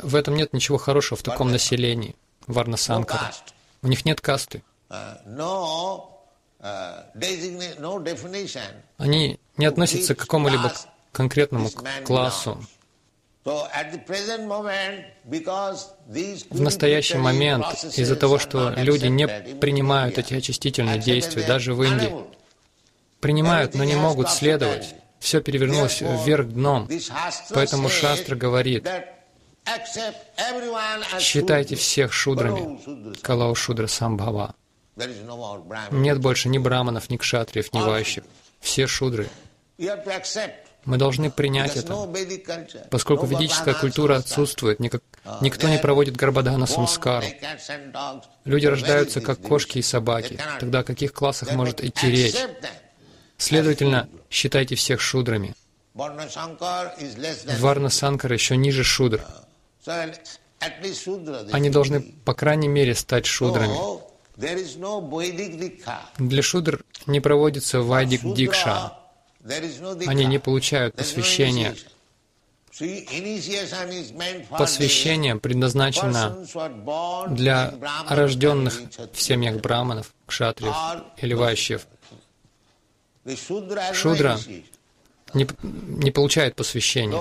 В 0.02 0.16
этом 0.16 0.36
нет 0.36 0.52
ничего 0.54 0.78
хорошего 0.78 1.18
в 1.18 1.22
таком 1.22 1.50
населении, 1.50 2.14
Варна 2.46 2.76
Санкара. 2.76 3.30
У 3.82 3.88
них 3.88 4.04
нет 4.04 4.20
касты. 4.20 4.62
No 5.26 6.08
definition. 8.02 8.82
Они 8.98 9.40
не 9.56 9.66
относятся 9.66 10.14
к 10.14 10.18
какому-либо 10.18 10.72
конкретному 11.12 11.70
классу. 12.04 12.62
В 13.44 13.68
настоящий 16.60 17.18
момент, 17.18 17.64
из-за 17.96 18.16
того, 18.16 18.38
что 18.38 18.70
люди 18.76 19.06
не 19.06 19.26
принимают 19.26 20.18
эти 20.18 20.34
очистительные 20.34 20.98
действия, 20.98 21.42
даже 21.44 21.74
в 21.74 21.82
Индии, 21.82 22.12
принимают, 23.20 23.74
но 23.74 23.84
не 23.84 23.96
могут 23.96 24.30
следовать. 24.30 24.94
Все 25.18 25.40
перевернулось 25.40 26.00
вверх 26.00 26.48
дном. 26.48 26.88
Поэтому 27.50 27.88
Шастра 27.88 28.36
говорит, 28.36 28.86
считайте 31.18 31.76
всех 31.76 32.12
шудрами. 32.12 33.16
Калау 33.22 33.54
Шудра 33.54 33.86
Самбхава. 33.86 34.54
Нет 35.90 36.20
больше 36.20 36.48
ни 36.48 36.58
браманов, 36.58 37.10
ни 37.10 37.16
кшатриев, 37.16 37.72
ни 37.72 37.80
вайщев. 37.80 38.24
Все 38.60 38.86
шудры. 38.86 39.28
Мы 40.84 40.96
должны 40.96 41.30
принять 41.30 41.76
это, 41.76 42.08
поскольку 42.90 43.26
ведическая 43.26 43.74
культура 43.74 44.16
отсутствует, 44.16 44.80
никак, 44.80 45.02
никто 45.40 45.68
не 45.68 45.78
проводит 45.78 46.16
Гарбадхана 46.16 46.66
Самскару. 46.66 47.26
Люди 48.44 48.66
рождаются 48.66 49.20
как 49.20 49.40
кошки 49.40 49.78
и 49.78 49.82
собаки. 49.82 50.40
Тогда 50.58 50.80
о 50.80 50.84
каких 50.84 51.12
классах 51.12 51.52
может 51.52 51.82
идти 51.84 52.10
речь? 52.10 52.34
Следовательно, 53.36 54.08
считайте 54.28 54.74
всех 54.74 55.00
шудрами. 55.00 55.54
Варна 55.94 56.28
Санкара 57.88 58.34
еще 58.34 58.56
ниже 58.56 58.82
шудр. 58.82 59.20
Они 61.52 61.70
должны, 61.70 62.00
по 62.24 62.34
крайней 62.34 62.68
мере, 62.68 62.94
стать 62.94 63.26
шудрами. 63.26 63.76
Для 66.18 66.42
шудр 66.42 66.84
не 67.06 67.20
проводится 67.20 67.80
вайдик 67.80 68.22
дикша. 68.34 68.92
Они 70.06 70.24
не 70.24 70.38
получают 70.38 70.94
посвящения. 70.94 71.74
Посвящение 74.50 75.36
предназначено 75.36 76.46
для 77.28 77.74
рожденных 78.08 78.80
в 79.12 79.20
семьях 79.20 79.60
браманов, 79.60 80.14
кшатриев 80.26 80.74
или 81.18 81.34
вайщев. 81.34 81.86
Шудра 83.92 84.38
не, 85.34 85.46
не 85.62 86.10
получает 86.10 86.56
посвящения. 86.56 87.20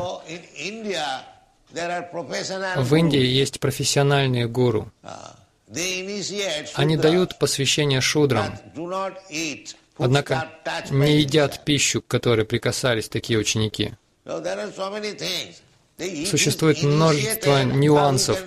В 2.78 2.95
Индии 2.95 3.26
есть 3.26 3.60
профессиональные 3.60 4.47
гуру. 4.47 4.91
Они 6.76 6.98
дают 6.98 7.40
посвящение 7.40 8.02
шудрам, 8.02 8.54
однако 9.98 10.50
не 10.90 11.20
едят 11.20 11.64
пищу, 11.64 12.02
к 12.02 12.08
которой 12.08 12.46
прикасались 12.46 13.08
такие 13.08 13.40
ученики. 13.40 13.94
Существует 16.26 16.82
множество 16.82 17.64
нюансов. 17.64 18.44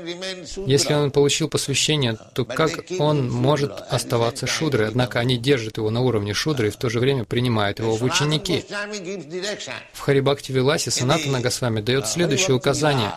Если 0.66 0.92
он 0.92 1.10
получил 1.12 1.48
посвящение, 1.48 2.18
то 2.34 2.44
как 2.44 2.84
он 2.98 3.30
может 3.30 3.72
оставаться 3.88 4.46
шудрой? 4.46 4.88
Однако 4.88 5.20
они 5.20 5.36
держат 5.36 5.76
его 5.76 5.90
на 5.90 6.00
уровне 6.00 6.34
шудры 6.34 6.68
и 6.68 6.70
в 6.70 6.76
то 6.76 6.90
же 6.90 6.98
время 6.98 7.24
принимают 7.24 7.78
его 7.78 7.96
в 7.96 8.02
ученики. 8.02 8.64
В 9.92 10.00
Харибакти 10.00 10.52
Виласе 10.52 10.90
Санатана 10.90 11.40
Госвами 11.40 11.80
дает 11.80 12.08
следующее 12.08 12.56
указание. 12.56 13.12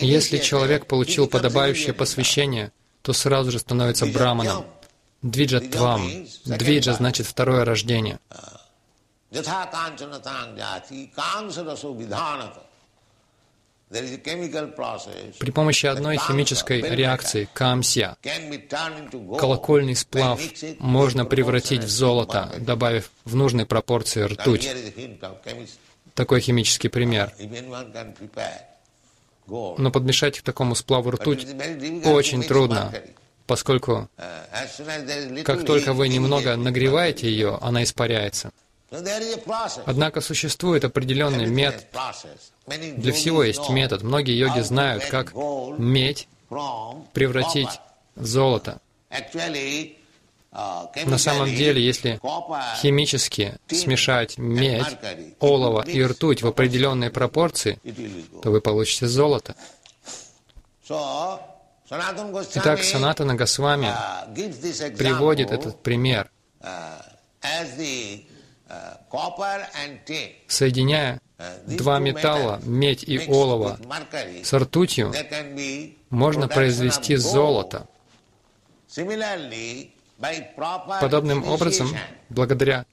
Если 0.00 0.38
человек 0.38 0.86
получил 0.86 1.28
подобающее 1.28 1.94
посвящение, 1.94 2.72
то 3.02 3.12
сразу 3.12 3.50
же 3.52 3.58
становится 3.60 4.06
браманом. 4.06 4.64
Двиджатвам. 5.22 6.26
Двиджа 6.44 6.94
значит 6.94 7.26
второе 7.26 7.64
рождение. 7.64 8.18
При 15.38 15.50
помощи 15.50 15.86
одной 15.86 16.16
химической 16.16 16.80
реакции 16.80 17.48
камсия 17.52 18.16
колокольный 19.38 19.96
сплав 19.96 20.40
можно 20.78 21.24
превратить 21.24 21.84
в 21.84 21.90
золото, 21.90 22.52
добавив 22.58 23.10
в 23.24 23.34
нужной 23.34 23.66
пропорции 23.66 24.22
ртуть. 24.22 24.68
Такой 26.20 26.42
химический 26.42 26.90
пример. 26.90 27.32
Но 29.46 29.90
подмешать 29.90 30.38
к 30.38 30.42
такому 30.42 30.74
сплаву 30.74 31.12
ртуть 31.12 31.46
очень 32.04 32.42
трудно 32.42 32.92
поскольку 33.46 34.08
как 35.44 35.64
только 35.64 35.92
вы 35.92 36.08
немного 36.08 36.54
нагреваете 36.56 37.28
ее, 37.28 37.58
она 37.60 37.82
испаряется. 37.82 38.52
Однако 39.86 40.20
существует 40.20 40.84
определенный 40.84 41.46
метод. 41.46 41.84
Для 42.96 43.12
всего 43.12 43.42
есть 43.42 43.68
метод. 43.70 44.02
Многие 44.02 44.38
йоги 44.38 44.60
знают, 44.60 45.06
как 45.06 45.32
медь 45.78 46.28
превратить 47.12 47.80
в 48.14 48.24
золото. 48.24 48.78
На 50.52 51.18
самом 51.18 51.54
деле, 51.54 51.80
если 51.80 52.20
химически 52.80 53.54
смешать 53.68 54.36
медь, 54.36 54.96
олово 55.38 55.82
и 55.82 56.02
ртуть 56.02 56.42
в 56.42 56.46
определенной 56.48 57.10
пропорции, 57.10 57.78
то 58.42 58.50
вы 58.50 58.60
получите 58.60 59.06
золото. 59.06 59.54
Итак, 62.54 62.82
Санатана 62.82 63.34
Госвами 63.36 63.92
приводит 64.96 65.52
этот 65.52 65.80
пример, 65.82 66.30
соединяя 70.48 71.20
два 71.66 71.98
металла, 72.00 72.60
медь 72.64 73.04
и 73.04 73.20
олово, 73.28 73.78
с 74.42 74.52
ртутью, 74.52 75.12
можно 76.10 76.48
произвести 76.48 77.14
золото. 77.14 77.86
Подобным 81.00 81.44
образом, 81.44 81.88
благодаря 82.28 82.84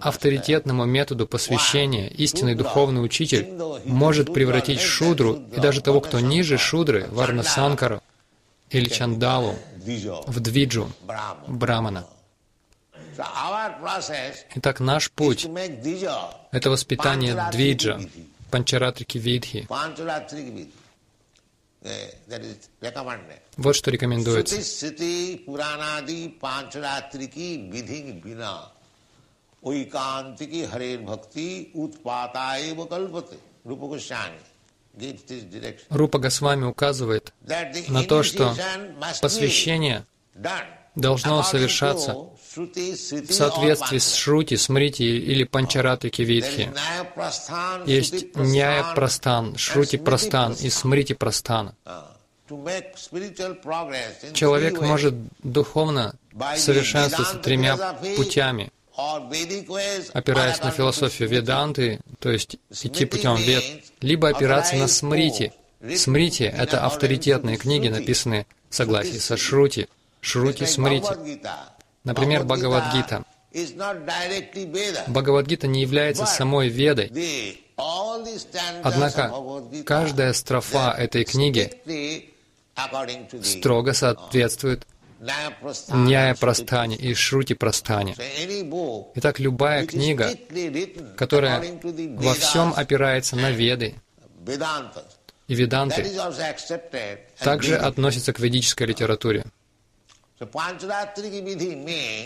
авторитетному 0.00 0.84
методу 0.84 1.26
посвящения 1.26 2.08
истинный 2.08 2.54
духовный 2.54 3.04
учитель 3.04 3.48
может 3.84 4.32
превратить 4.32 4.80
шудру 4.80 5.42
и 5.56 5.60
даже 5.60 5.80
того, 5.80 6.00
кто 6.00 6.20
ниже 6.20 6.58
шудры, 6.58 7.06
варнасанкару 7.10 8.02
или 8.70 8.88
чандалу, 8.88 9.56
в 10.26 10.40
двиджу, 10.40 10.90
брамана. 11.46 12.06
Итак, 14.54 14.80
наш 14.80 15.10
путь— 15.10 15.46
это 16.52 16.70
воспитание 16.70 17.48
двиджа, 17.52 18.00
панчаратрики 18.50 19.18
видхи. 19.18 19.66
Вот 23.56 23.74
что 23.76 23.90
рекомендуется. 23.90 24.56
Уикантики 29.62 30.66
Харир 30.66 31.00
Бхакти 31.00 31.70
Рупа 35.90 36.18
Госвами 36.18 36.64
указывает 36.64 37.32
на 37.88 38.04
то, 38.04 38.22
что 38.22 38.54
посвящение 39.20 40.04
должно 40.94 41.42
совершаться 41.42 42.16
в 42.56 43.32
соответствии 43.32 43.98
с 43.98 44.14
Шрути, 44.14 44.56
Смрити 44.56 45.02
или 45.02 45.44
Панчараты 45.44 46.10
Кивитхи. 46.10 46.72
Есть 47.86 48.34
Няя 48.36 48.94
Прастан, 48.94 49.56
Шрути 49.56 49.98
Прастан 49.98 50.54
и 50.54 50.68
Смрити 50.70 51.14
Прастан. 51.14 51.72
Человек 54.34 54.80
может 54.80 55.14
духовно 55.42 56.14
совершенствоваться 56.56 57.38
тремя 57.38 57.76
путями, 58.16 58.72
опираясь 60.12 60.60
на 60.60 60.72
философию 60.72 61.28
Веданты, 61.28 62.00
то 62.18 62.30
есть 62.30 62.56
идти 62.82 63.04
путем 63.04 63.36
Вед, 63.36 63.84
либо 64.00 64.28
опираться 64.28 64.74
на 64.74 64.88
Смрити. 64.88 65.52
Смрити— 65.96 66.42
это 66.44 66.84
авторитетные 66.84 67.56
книги, 67.56 67.88
написанные 67.88 68.46
в 68.68 68.74
согласии 68.74 69.18
со 69.18 69.36
Шрути, 69.36 69.88
Шрути 70.20 70.66
Смрити. 70.66 71.40
Например, 72.04 72.44
Бхагавадгита. 72.44 73.24
Бхагавадгита 75.08 75.66
не 75.66 75.82
является 75.82 76.24
самой 76.26 76.68
Ведой, 76.68 77.10
однако 78.82 79.32
каждая 79.84 80.32
строфа 80.32 80.94
этой 80.96 81.24
книги 81.24 81.70
строго 83.42 83.92
соответствует 83.92 84.86
Няя 85.88 86.34
Прастане 86.34 86.96
и 86.96 87.12
Шрути 87.14 87.54
Прастане. 87.54 88.14
Итак, 89.16 89.40
любая 89.40 89.86
книга, 89.86 90.30
которая 91.16 91.62
во 92.16 92.34
всем 92.34 92.72
опирается 92.74 93.36
на 93.36 93.50
Веды 93.50 93.96
и 95.48 95.54
Веданты, 95.54 96.06
также 97.40 97.76
относится 97.76 98.32
к 98.32 98.38
ведической 98.38 98.86
литературе. 98.86 99.44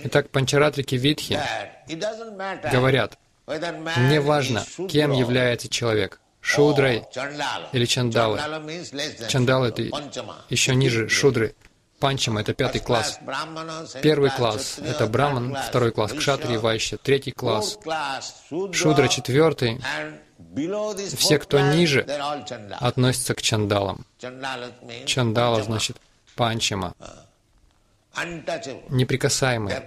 Итак, 0.05 0.31
Панчаратрики 0.31 0.95
Видхи 0.95 1.39
говорят, 2.71 3.19
не 3.49 4.21
важно, 4.21 4.65
кем 4.89 5.13
является 5.13 5.69
человек, 5.69 6.21
шудрой 6.41 7.05
или 7.73 7.87
чандалой. 7.87 8.41
Чандал— 9.29 9.65
это 9.67 9.83
еще 10.49 10.75
ниже 10.75 11.09
шудры. 11.09 11.55
Панчама— 11.99 12.41
это 12.43 12.55
пятый 12.55 12.81
класс. 12.81 13.19
Первый 14.03 14.31
класс— 14.31 14.79
это 14.85 15.07
браман, 15.07 15.57
второй 15.69 15.91
класс— 15.91 16.13
кшатри, 16.17 16.57
вайща, 16.57 16.99
третий 16.99 17.33
класс— 17.33 17.79
шудра, 18.73 19.09
четвертый. 19.09 19.81
Все, 21.17 21.39
кто 21.39 21.59
ниже, 21.61 22.03
относятся 22.81 23.35
к 23.35 23.43
чандалам. 23.43 24.05
Чандала 25.07 25.63
значит 25.63 25.97
панчама. 26.37 26.95
Неприкасаемые. 28.89 29.83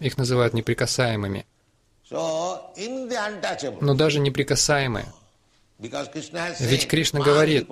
Их 0.00 0.18
называют 0.18 0.54
неприкасаемыми. 0.54 1.46
Но 3.80 3.94
даже 3.94 4.18
неприкасаемые. 4.20 5.06
Ведь 5.78 6.88
Кришна 6.88 7.20
говорит, 7.20 7.66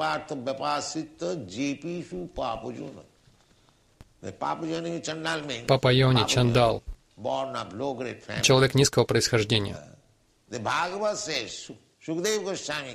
Папа 5.67 5.93
Йони, 5.93 6.27
Чандал, 6.27 6.83
человек 8.43 8.75
низкого 8.75 9.05
происхождения. 9.05 9.77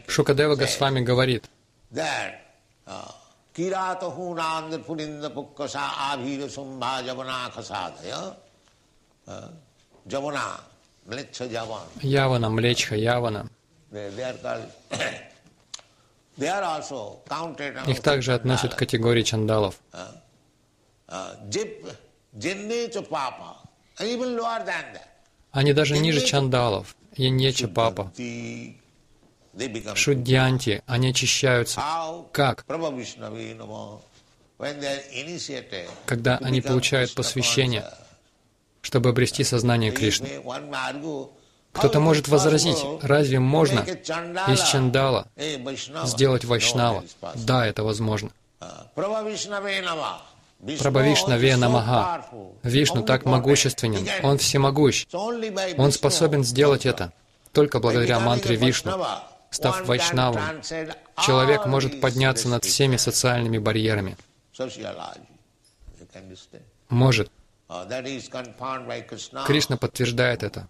Шукадева 0.08 0.56
Госвами 0.56 1.02
говорит, 1.02 1.46
uh, 6.80 7.04
javana 7.06 7.52
khasadaya 7.54 8.36
uh, 9.28 9.50
javana 10.08 10.60
mlecha 11.08 11.48
javan 11.48 11.88
Явана, 12.02 12.50
Млечха, 12.50 12.96
Явана. 12.96 13.50
Их 17.88 18.02
также 18.02 18.34
относят 18.34 18.74
к 18.74 18.78
категории 18.78 19.22
чандалов. 19.24 19.76
uh, 19.92 20.08
Они 25.52 25.74
даже 25.74 25.98
ниже 26.00 26.22
чандалов. 26.22 26.96
Папа, 27.76 28.12
the, 28.16 28.18
they 28.18 28.74
become 28.74 28.83
Шудьянти, 29.96 30.82
они 30.88 31.10
очищаются. 31.10 31.82
Как? 32.32 32.66
Когда 36.06 36.38
они 36.38 36.62
получают 36.62 37.14
посвящение, 37.14 37.86
чтобы 38.82 39.10
обрести 39.10 39.44
сознание 39.44 39.92
Кришны. 39.92 40.42
Кто-то 41.72 42.00
может 42.00 42.28
возразить, 42.28 42.78
разве 43.02 43.40
можно 43.40 43.80
из 43.80 44.64
чандала 44.64 45.28
сделать 46.06 46.46
вайшнава? 46.46 47.04
Да, 47.36 47.66
это 47.66 47.84
возможно. 47.84 48.30
So 50.66 51.58
Намага. 51.58 51.92
powerful, 51.92 52.56
Вишну 52.64 53.04
так 53.04 53.26
могущественен, 53.26 54.08
Он 54.24 54.38
всемогущ. 54.38 55.08
Он 55.12 55.92
способен 55.92 56.46
сделать 56.46 56.86
это. 56.86 57.12
Только 57.52 57.80
благодаря 57.80 58.22
мантре 58.22 58.56
Вишну. 58.56 58.92
Став 59.54 59.86
вайшнавом, 59.86 60.42
человек 61.26 61.66
может 61.68 62.02
подняться 62.02 62.50
над 62.50 62.66
всеми 62.66 62.98
социальными 62.98 63.60
барьерами. 63.60 64.18
Может. 66.90 67.32
Кришна 69.46 69.78
подтверждает 69.78 70.44
это. 70.44 70.68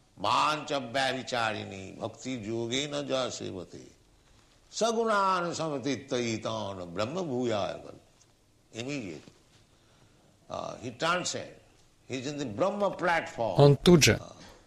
Он 13.58 13.76
тут 13.78 14.04
же 14.04 14.20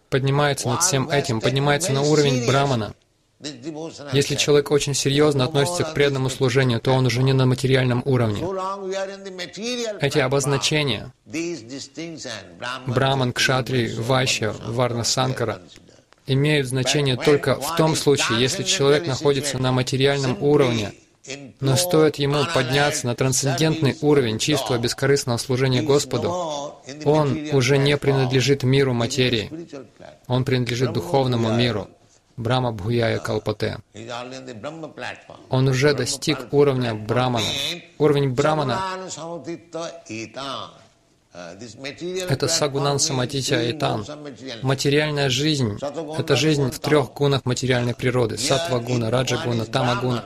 поднимается 0.09 0.67
над 0.69 0.81
всем 0.83 1.09
этим, 1.09 1.39
поднимается 1.39 1.93
на 1.93 2.01
уровень 2.01 2.47
Брамана. 2.47 2.93
Если 4.13 4.35
человек 4.35 4.71
очень 4.71 4.95
серьезно 4.95 5.43
относится 5.43 5.83
к 5.83 5.93
преданному 5.93 6.29
служению, 6.29 6.79
то 6.79 6.91
он 6.91 7.05
уже 7.05 7.21
не 7.21 7.33
на 7.33 7.45
материальном 7.45 8.01
уровне. 8.05 8.39
Эти 10.01 10.17
обозначения 10.17 11.13
Браман, 12.87 13.33
Кшатри, 13.33 13.93
Вайшья, 13.95 14.53
Варна, 14.65 15.03
Санкара 15.03 15.61
имеют 16.25 16.67
значение 16.67 17.15
только 17.15 17.55
в 17.55 17.75
том 17.75 17.95
случае, 17.95 18.41
если 18.41 18.63
человек 18.63 19.05
находится 19.05 19.59
на 19.59 19.71
материальном 19.71 20.41
уровне, 20.41 20.93
но 21.59 21.75
стоит 21.75 22.15
ему 22.15 22.43
подняться 22.53 23.05
на 23.05 23.15
трансцендентный 23.15 23.97
уровень 24.01 24.39
чистого 24.39 24.77
бескорыстного 24.77 25.37
служения 25.37 25.81
Господу, 25.81 26.73
он 27.05 27.49
уже 27.53 27.77
не 27.77 27.97
принадлежит 27.97 28.63
миру 28.63 28.93
материи, 28.93 29.51
он 30.27 30.43
принадлежит 30.43 30.93
духовному 30.93 31.53
миру, 31.53 31.87
Брама 32.37 32.71
Бхуяя 32.71 33.19
Калпате. 33.19 33.79
Он 35.49 35.67
уже 35.67 35.93
достиг 35.93 36.53
уровня 36.53 36.93
Брамана. 36.93 37.45
Уровень 37.97 38.29
Брамана— 38.29 38.79
это 42.29 42.47
Сагунан 42.47 42.99
Саматитя 42.99 43.71
Итан. 43.71 44.05
Материальная 44.61 45.29
жизнь— 45.29 45.77
это 46.17 46.35
жизнь 46.35 46.69
в 46.71 46.79
трех 46.79 47.13
гунах 47.13 47.45
материальной 47.45 47.95
природы— 47.95 48.37
саттва-гуна, 48.37 49.09
раджа-гуна, 49.09 49.65
тама-гуна. 49.65 50.23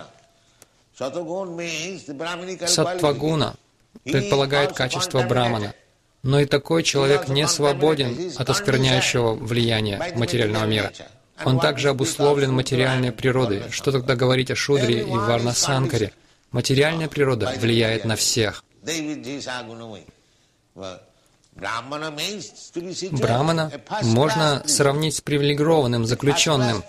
Саттва-гуна 2.67 3.55
предполагает 4.03 4.73
качество 4.73 5.23
Брамана. 5.23 5.73
Но 6.23 6.39
и 6.39 6.45
такой 6.45 6.83
человек 6.83 7.29
не 7.29 7.47
свободен 7.47 8.31
от 8.37 8.49
оскверняющего 8.49 9.33
влияния 9.33 10.13
материального 10.15 10.65
мира. 10.65 10.91
Он 11.45 11.59
также 11.59 11.89
обусловлен 11.89 12.51
материальной 12.51 13.11
природой. 13.11 13.63
Что 13.71 13.91
тогда 13.91 14.15
говорить 14.15 14.51
о 14.51 14.55
Шудре 14.55 15.01
и 15.01 15.11
Варнасанкаре? 15.11 16.11
Материальная 16.51 17.07
природа 17.07 17.53
влияет 17.59 18.05
на 18.05 18.15
всех. 18.15 18.63
Брамана 23.11 23.71
можно 24.03 24.63
сравнить 24.65 25.15
с 25.15 25.21
привилегированным 25.21 26.05
заключенным. 26.05 26.83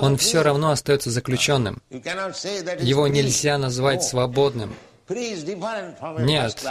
Он 0.00 0.16
все 0.16 0.42
равно 0.42 0.70
остается 0.70 1.10
заключенным. 1.10 1.82
Его 1.90 3.08
нельзя 3.08 3.58
назвать 3.58 4.02
свободным. 4.02 4.74
Нет, 6.20 6.64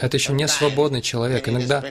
это 0.00 0.16
еще 0.16 0.32
не 0.32 0.48
свободный 0.48 1.02
человек. 1.02 1.48
Иногда 1.48 1.82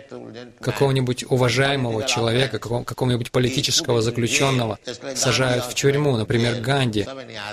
какого-нибудь 0.60 1.26
уважаемого 1.30 2.04
человека, 2.06 2.60
какого- 2.60 2.84
какого-нибудь 2.84 3.32
политического 3.32 4.02
заключенного 4.02 4.80
сажают 5.16 5.66
в 5.66 5.74
тюрьму, 5.76 6.18
например, 6.18 6.62
Ганди, 6.62 7.08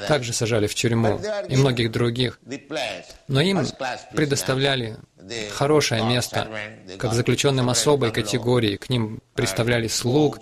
также 0.06 0.32
сажали 0.32 0.66
в 0.66 0.74
тюрьму 0.74 1.20
и 1.48 1.56
многих 1.56 1.92
других. 1.92 2.40
Но 3.28 3.40
им 3.40 3.66
предоставляли 4.14 4.96
хорошее 5.52 6.04
место, 6.04 6.48
как 6.98 7.12
заключенным 7.14 7.70
особой 7.70 8.10
категории. 8.12 8.76
К 8.76 8.88
ним 8.88 9.20
представляли 9.34 9.88
слуг. 9.88 10.38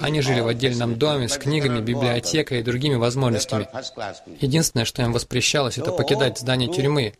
Они 0.00 0.20
жили 0.20 0.40
в 0.40 0.48
отдельном 0.48 0.96
доме 0.96 1.28
с 1.28 1.36
книгами, 1.38 1.80
библиотекой 1.80 2.60
и 2.60 2.62
другими 2.62 2.96
возможностями. 2.96 3.68
Единственное, 4.40 4.84
что 4.84 5.02
им 5.02 5.12
воспрещалось, 5.12 5.78
это 5.78 5.92
покидать 5.92 6.38
здание 6.38 6.72
тюрьмы. 6.72 7.14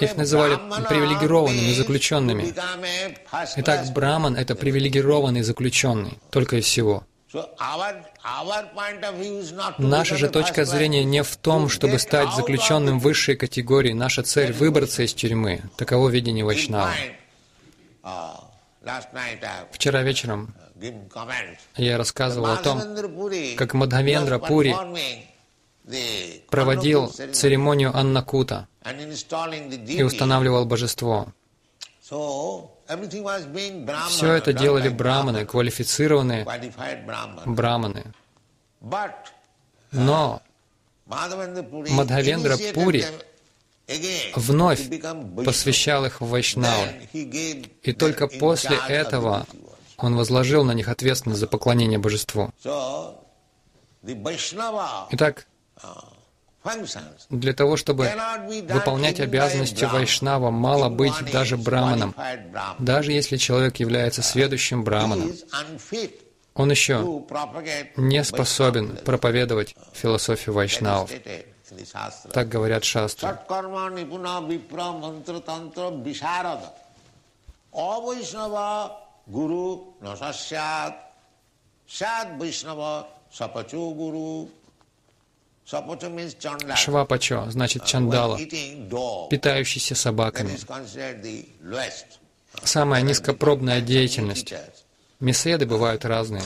Их 0.00 0.16
называли 0.16 0.56
привилегированными 0.88 1.72
заключенными. 1.72 2.54
Итак, 3.56 3.86
Браман— 3.94 4.36
это 4.36 4.56
привилегированный 4.56 5.42
заключенный, 5.42 6.18
только 6.30 6.56
и 6.56 6.60
всего. 6.60 7.04
Наша 9.78 10.16
же 10.16 10.28
точка 10.28 10.64
зрения 10.64 11.04
не 11.04 11.22
в 11.22 11.36
том, 11.36 11.68
чтобы 11.68 11.98
стать 11.98 12.32
заключенным 12.34 12.98
высшей 12.98 13.36
категории. 13.36 13.92
Наша 13.92 14.22
цель— 14.22 14.52
выбраться 14.54 15.02
из 15.02 15.14
тюрьмы. 15.14 15.62
Таково 15.76 16.08
видение 16.10 16.44
Вайшнава. 16.44 16.92
Вчера 19.72 20.02
вечером 20.02 20.54
я 21.76 21.96
рассказывал 21.96 22.50
о 22.50 22.56
том, 22.56 22.80
как 23.56 23.74
Мадхавендра 23.74 24.38
Пури 24.38 24.76
проводил 26.50 27.08
церемонию 27.08 27.96
Аннакута 27.96 28.68
и 29.88 30.02
устанавливал 30.02 30.66
божество. 30.66 31.28
Все 34.08 34.32
это 34.32 34.52
делали 34.52 34.88
браманы, 34.88 35.46
квалифицированные 35.46 36.46
браманы. 37.46 38.04
Но 39.92 40.42
Мадхавендра 41.06 42.56
Пури 42.74 43.04
вновь 44.34 44.88
посвящал 45.44 46.06
их 46.06 46.20
в 46.20 46.28
Вайшнавы. 46.28 47.08
И 47.82 47.92
только 47.92 48.28
после 48.28 48.78
этого 48.88 49.46
он 49.96 50.16
возложил 50.16 50.64
на 50.64 50.72
них 50.72 50.88
ответственность 50.88 51.40
за 51.40 51.46
поклонение 51.46 51.98
божеству. 51.98 52.50
Итак, 55.10 55.46
для 57.30 57.52
того, 57.52 57.76
чтобы 57.76 58.10
выполнять 58.68 59.20
обязанности 59.20 59.84
Вайшнава, 59.84 60.50
мало 60.50 60.88
быть 60.88 61.14
даже 61.32 61.56
браманом. 61.56 62.14
Даже 62.78 63.12
если 63.12 63.36
человек 63.36 63.76
является 63.76 64.22
сведущим 64.22 64.82
браманом, 64.84 65.32
он 66.54 66.70
еще 66.70 67.22
не 67.96 68.24
способен 68.24 68.96
проповедовать 68.96 69.74
философию 69.92 70.54
Вайшнавов. 70.54 71.10
Так 72.32 72.48
говорят 72.48 72.84
шастры. 72.84 73.38
Гуру. 83.94 84.50
Швапачо 86.76 87.50
значит 87.50 87.84
чандала, 87.84 88.38
питающийся 89.30 89.94
собаками. 89.94 90.58
Самая 92.62 93.02
низкопробная 93.02 93.80
деятельность. 93.80 94.52
Мясоеды 95.20 95.66
бывают 95.66 96.04
разные. 96.04 96.44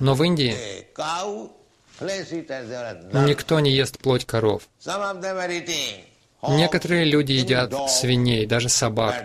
Но 0.00 0.14
в 0.14 0.24
Индии 0.24 0.56
никто 3.26 3.60
не 3.60 3.70
ест 3.70 3.98
плоть 3.98 4.24
коров. 4.24 4.68
Некоторые 6.42 7.04
люди 7.04 7.32
едят 7.32 7.72
свиней, 7.90 8.46
даже 8.46 8.68
собак. 8.68 9.24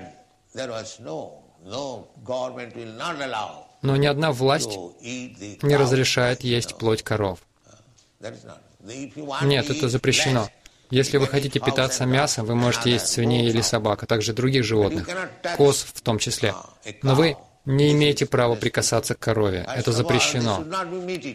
Но 3.81 3.95
ни 3.95 4.07
одна 4.07 4.31
власть 4.31 4.77
не 5.01 5.75
разрешает 5.75 6.41
есть 6.41 6.77
плоть 6.77 7.03
коров. 7.03 7.39
Нет, 9.41 9.69
это 9.69 9.89
запрещено. 9.89 10.49
Если 10.89 11.17
вы 11.17 11.27
хотите 11.27 11.59
питаться 11.59 12.05
мясом, 12.05 12.45
вы 12.45 12.55
можете 12.55 12.91
есть 12.91 13.07
свиней 13.07 13.47
или 13.47 13.61
собак, 13.61 14.03
а 14.03 14.05
также 14.07 14.33
других 14.33 14.63
животных, 14.63 15.07
коз 15.55 15.85
в 15.93 16.01
том 16.01 16.17
числе. 16.17 16.55
Но 17.03 17.13
вы 17.13 17.37
не 17.65 17.91
имеете 17.91 18.25
права 18.25 18.55
прикасаться 18.55 19.13
к 19.13 19.19
корове. 19.19 19.67
Это 19.75 19.91
запрещено. 19.91 20.63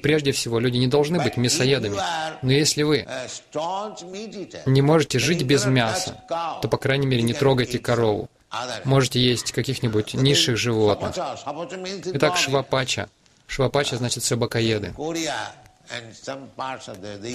Прежде 0.02 0.32
всего, 0.32 0.58
люди 0.58 0.78
не 0.78 0.88
должны 0.88 1.22
быть 1.22 1.36
мясоедами. 1.36 1.96
Но 2.42 2.50
если 2.50 2.82
вы 2.82 3.06
не 4.66 4.82
можете 4.82 5.18
жить 5.18 5.44
без 5.44 5.64
мяса, 5.66 6.24
то, 6.60 6.68
по 6.68 6.76
крайней 6.76 7.06
мере, 7.06 7.22
не 7.22 7.34
трогайте 7.34 7.78
корову. 7.78 8.28
Можете 8.84 9.20
есть 9.20 9.52
каких-нибудь 9.52 10.14
низших 10.14 10.56
животных. 10.56 11.14
Итак, 12.14 12.36
швапача. 12.36 13.08
Швапача 13.46 13.96
значит 13.96 14.24
собакоеды. 14.24 14.94
В 14.96 15.14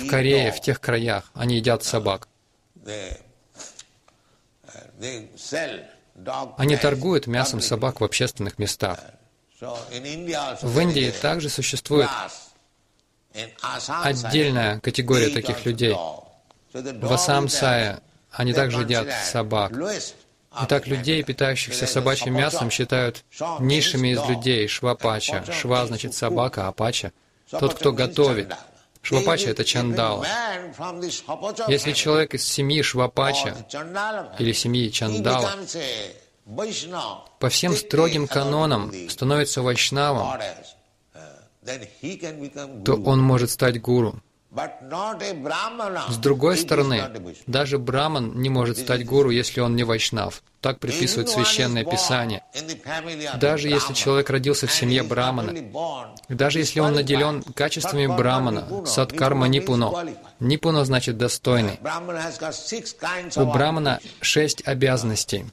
Корее, 0.09 0.51
в 0.51 0.61
тех 0.61 0.81
краях, 0.81 1.31
они 1.33 1.57
едят 1.57 1.83
собак. 1.83 2.27
Они 6.57 6.77
торгуют 6.77 7.27
мясом 7.27 7.61
собак 7.61 8.01
в 8.01 8.03
общественных 8.03 8.57
местах. 8.59 8.99
В 9.61 10.79
Индии 10.79 11.13
также 11.21 11.49
существует 11.49 12.09
отдельная 14.03 14.79
категория 14.79 15.29
таких 15.29 15.65
людей. 15.65 15.95
В 16.73 17.13
Асамсае 17.13 17.99
они 18.31 18.53
также 18.53 18.81
едят 18.81 19.07
собак. 19.25 19.71
Итак, 20.51 20.87
людей, 20.87 21.23
питающихся 21.23 21.85
собачьим 21.85 22.33
мясом, 22.33 22.71
считают 22.71 23.23
низшими 23.59 24.09
из 24.09 24.25
людей, 24.27 24.67
швапача. 24.67 25.43
Шва 25.51 25.85
значит 25.85 26.13
собака, 26.13 26.67
а 26.67 26.71
пача— 26.71 27.11
тот, 27.49 27.75
кто 27.75 27.91
готовит. 27.91 28.53
Швапача— 29.01 29.49
это 29.51 29.63
чандала. 29.63 30.25
Если 31.67 31.93
человек 31.93 32.33
из 32.33 32.45
семьи 32.45 32.81
Швапача 32.81 33.55
или 34.39 34.51
семьи 34.51 34.89
Чандала 34.89 35.51
по 37.39 37.49
всем 37.49 37.75
строгим 37.75 38.27
канонам 38.27 38.91
становится 39.09 39.61
вайшнавом, 39.61 40.39
то 42.83 42.95
он 42.95 43.21
может 43.21 43.51
стать 43.51 43.79
гуру. 43.79 44.21
С 44.51 46.17
другой 46.17 46.57
стороны, 46.57 47.03
даже 47.45 47.77
браман 47.77 48.39
не 48.41 48.49
может 48.49 48.77
стать 48.77 49.05
гуру, 49.05 49.29
если 49.29 49.59
он 49.59 49.75
не 49.75 49.83
вайшнав. 49.83 50.41
Так 50.61 50.79
приписывает 50.79 51.29
Священное 51.29 51.85
Писание. 51.85 52.43
Даже 53.39 53.69
если 53.69 53.93
человек 53.93 54.29
родился 54.29 54.67
в 54.67 54.73
семье 54.73 55.03
брамана, 55.03 55.53
даже 56.27 56.59
если 56.59 56.79
он 56.81 56.93
наделен 56.93 57.43
качествами 57.43 58.07
брамана, 58.07 58.85
садкарма 58.85 59.47
нипуно, 59.47 60.05
нипуно 60.39 60.83
значит 60.83 61.17
достойный. 61.17 61.79
У 63.35 63.45
брамана 63.45 63.99
шесть 64.21 64.67
обязанностей. 64.67 65.45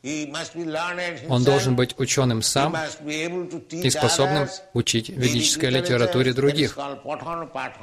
Он 1.28 1.44
должен 1.44 1.76
быть 1.76 1.94
ученым 1.98 2.42
сам 2.42 2.76
и 3.04 3.90
способным 3.90 4.48
учить 4.74 5.08
ведической 5.08 5.70
литературе 5.70 6.32
других. 6.32 6.76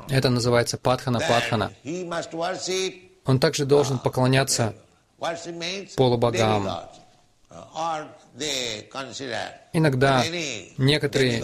Это 0.10 0.30
называется 0.30 0.78
патхана-патхана. 0.78 1.72
Он 3.26 3.40
также 3.40 3.66
должен 3.66 4.00
поклоняться 4.00 4.76
полубогам, 5.96 6.70
Иногда 9.74 10.24
некоторые 10.78 11.44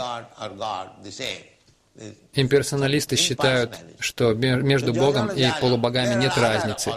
имперсоналисты 2.34 3.16
считают, 3.16 3.78
что 4.00 4.34
между 4.34 4.94
Богом 4.94 5.30
и 5.30 5.48
полубогами 5.60 6.16
нет 6.20 6.38
разницы. 6.38 6.94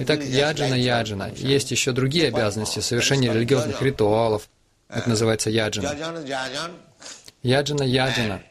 Итак, 0.00 0.22
яджина 0.22 0.74
яджина. 0.74 1.30
Есть 1.36 1.70
еще 1.70 1.92
другие 1.92 2.28
обязанности, 2.28 2.80
совершение 2.80 3.32
религиозных 3.32 3.80
ритуалов. 3.82 4.48
Это 4.88 5.08
называется 5.08 5.50
яджина. 5.50 5.94
Яджина 7.42 7.82
яджина. 7.82 8.42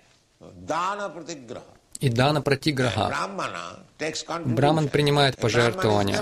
И 2.00 2.10
дана 2.10 2.42
пратиграха. 2.42 3.14
Браман 4.44 4.90
принимает 4.90 5.38
пожертвования. 5.38 6.22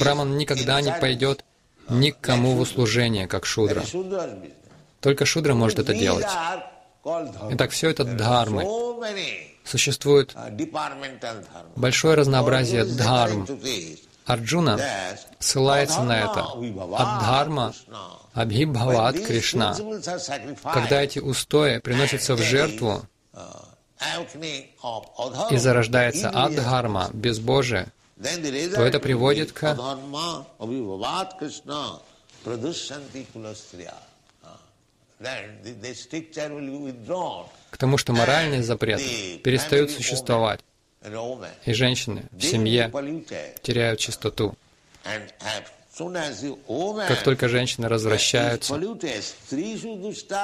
Браман 0.00 0.36
никогда 0.38 0.80
не 0.80 0.92
пойдет 0.92 1.44
никому 1.88 2.54
в 2.54 2.60
услужение, 2.60 3.26
как 3.26 3.46
шудра. 3.46 3.82
Только 5.00 5.26
шудра 5.26 5.54
может 5.54 5.78
это 5.78 5.94
делать. 5.94 6.26
Итак, 7.50 7.70
все 7.70 7.90
это 7.90 8.04
дхармы. 8.04 8.64
Существует 9.64 10.34
большое 11.76 12.14
разнообразие 12.14 12.84
дхарм. 12.84 13.46
Арджуна 14.26 14.80
ссылается 15.38 16.02
на 16.02 16.20
это. 16.20 16.46
Аддхарма 16.96 17.74
Абхибхават 18.32 19.20
Кришна. 19.20 19.76
Когда 20.62 21.02
эти 21.02 21.18
устои 21.18 21.78
приносятся 21.78 22.34
в 22.34 22.40
жертву 22.40 23.02
и 25.50 25.56
зарождается 25.56 26.30
аддхарма, 26.30 27.10
безбожие, 27.12 27.88
то 28.16 28.82
это 28.82 29.00
приводит 29.00 29.52
к 29.52 29.76
к 37.70 37.76
тому, 37.76 37.98
что 37.98 38.12
моральные 38.12 38.62
запреты 38.62 39.38
перестают 39.38 39.90
существовать, 39.90 40.60
и 41.64 41.72
женщины 41.72 42.24
в 42.30 42.42
семье 42.42 42.90
теряют 43.62 44.00
чистоту. 44.00 44.54
Как 45.96 47.22
только 47.22 47.48
женщины 47.48 47.88
развращаются, 47.88 48.74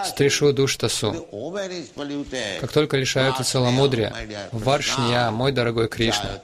стришу 0.06 0.52
душтасу, 0.52 1.26
как 2.60 2.72
только 2.72 2.96
лишаются 2.96 3.42
целомудрия, 3.42 4.14
варшния, 4.52 5.30
мой 5.30 5.52
дорогой 5.52 5.88
Кришна, 5.88 6.40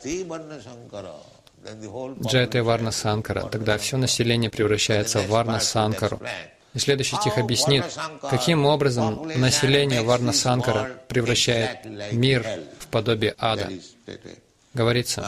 Джайте 2.24 2.62
Варна 2.62 2.90
Санкара, 2.90 3.42
тогда 3.48 3.78
все 3.78 3.96
население 3.96 4.50
превращается 4.50 5.20
в 5.20 5.28
Варна 5.28 5.60
Санкару. 5.60 6.20
И 6.74 6.78
следующий 6.78 7.16
стих 7.16 7.38
объяснит, 7.38 7.84
каким 8.28 8.66
образом 8.66 9.30
население 9.36 10.02
Варна 10.02 10.32
Санкара 10.32 10.90
превращает 11.08 11.84
мир 12.12 12.44
в 12.78 12.86
подобие 12.88 13.34
ада. 13.38 13.70
Говорится, 14.74 15.24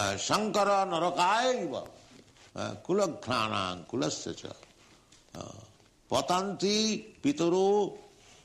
కులఘ్నానాం 2.87 3.87
కులస్య 3.91 4.49
పతంతి 6.13 6.77
పితరో 7.25 7.69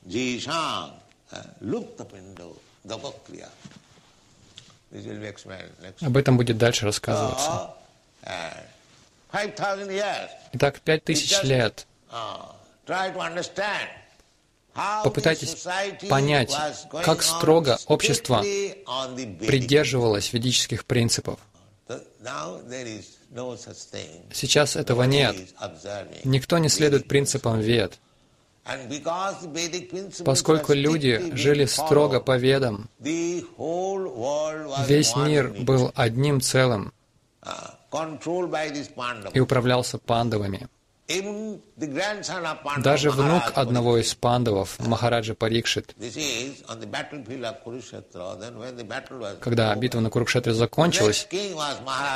జీషాం 0.07 0.89
లుప్తపిండ 1.72 2.39
దవక్రియా 2.88 3.49
Об 6.01 6.18
этом 6.18 6.38
будет 6.38 6.57
дальше 6.59 6.86
рассказываться. 6.86 7.74
Итак, 10.51 10.80
пять 10.82 11.03
тысяч 11.03 11.41
лет. 11.43 11.88
Попытайтесь 15.03 15.66
понять, 16.09 16.55
как 16.91 17.24
строго 17.24 17.80
общество 17.88 18.43
придерживалось 19.51 20.32
ведических 20.34 20.86
принципов. 20.86 21.39
Сейчас 24.31 24.75
этого 24.75 25.03
нет. 25.03 25.36
Никто 26.23 26.57
не 26.57 26.69
следует 26.69 27.07
принципам 27.07 27.59
вед. 27.59 27.99
Поскольку 30.23 30.73
люди 30.73 31.31
жили 31.36 31.65
строго 31.65 32.21
по 32.21 32.38
ведам, 32.38 32.89
весь 34.88 35.15
мир 35.17 35.53
был 35.59 35.91
одним 35.95 36.39
целым 36.39 36.93
uh, 37.41 39.31
и 39.34 39.39
управлялся 39.41 39.97
пандавами. 39.97 40.69
Даже 42.78 43.12
внук 43.12 43.43
одного 43.56 43.97
из 43.97 44.16
пандавов, 44.16 44.80
Махараджа 44.80 45.34
Парикшит, 45.34 45.93
когда 49.41 49.76
битва 49.76 49.99
на 49.99 50.10
Курукшетре 50.10 50.54
закончилась, 50.54 51.28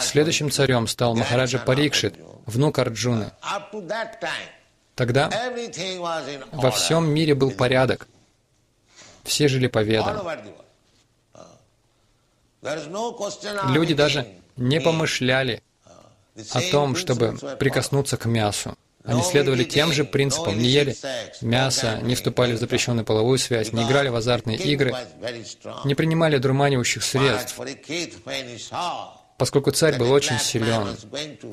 следующим 0.01 0.49
царем 0.51 0.87
стал 0.87 1.15
Махараджа 1.15 1.59
Парикшит, 1.59 2.15
внук 2.45 2.79
Арджуны. 2.79 3.31
Тогда 4.95 5.29
во 6.53 6.71
всем 6.71 7.09
мире 7.09 7.35
был 7.35 7.51
порядок. 7.51 8.07
Все 9.23 9.49
жили 9.49 9.67
по 9.67 9.83
ведам. 9.83 10.25
Люди 13.69 13.93
даже 13.93 14.27
не 14.55 14.79
помышляли 14.79 15.61
о 16.51 16.61
том, 16.71 16.95
чтобы 16.95 17.37
прикоснуться 17.59 18.17
к 18.17 18.25
мясу. 18.25 18.75
Они 19.03 19.23
следовали 19.23 19.63
тем 19.63 19.93
же 19.93 20.03
принципам, 20.03 20.59
не 20.59 20.67
ели 20.67 20.95
мясо, 21.41 21.99
не 22.03 22.15
вступали 22.15 22.53
в 22.53 22.59
запрещенную 22.59 23.05
половую 23.05 23.37
связь, 23.37 23.71
не 23.71 23.83
играли 23.83 24.09
в 24.09 24.15
азартные 24.15 24.57
игры, 24.57 24.93
не 25.85 25.95
принимали 25.95 26.37
дурманивающих 26.37 27.03
средств. 27.03 27.57
Поскольку 29.37 29.71
царь 29.71 29.97
был 29.97 30.11
очень 30.11 30.39
силен, 30.39 30.97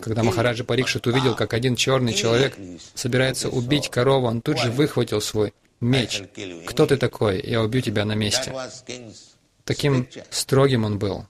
когда 0.00 0.22
Махараджа 0.22 0.64
Парикшит 0.64 1.06
увидел, 1.06 1.36
как 1.36 1.52
один 1.52 1.76
черный 1.76 2.14
человек 2.14 2.56
собирается 2.94 3.48
убить 3.48 3.88
корову, 3.88 4.26
он 4.26 4.40
тут 4.40 4.58
же 4.58 4.70
выхватил 4.70 5.20
свой 5.20 5.54
меч. 5.80 6.22
«Кто 6.66 6.86
ты 6.86 6.96
такой? 6.96 7.40
Я 7.42 7.62
убью 7.62 7.82
тебя 7.82 8.04
на 8.04 8.14
месте». 8.14 8.52
Таким 9.64 10.08
строгим 10.30 10.84
он 10.84 10.98
был. 10.98 11.26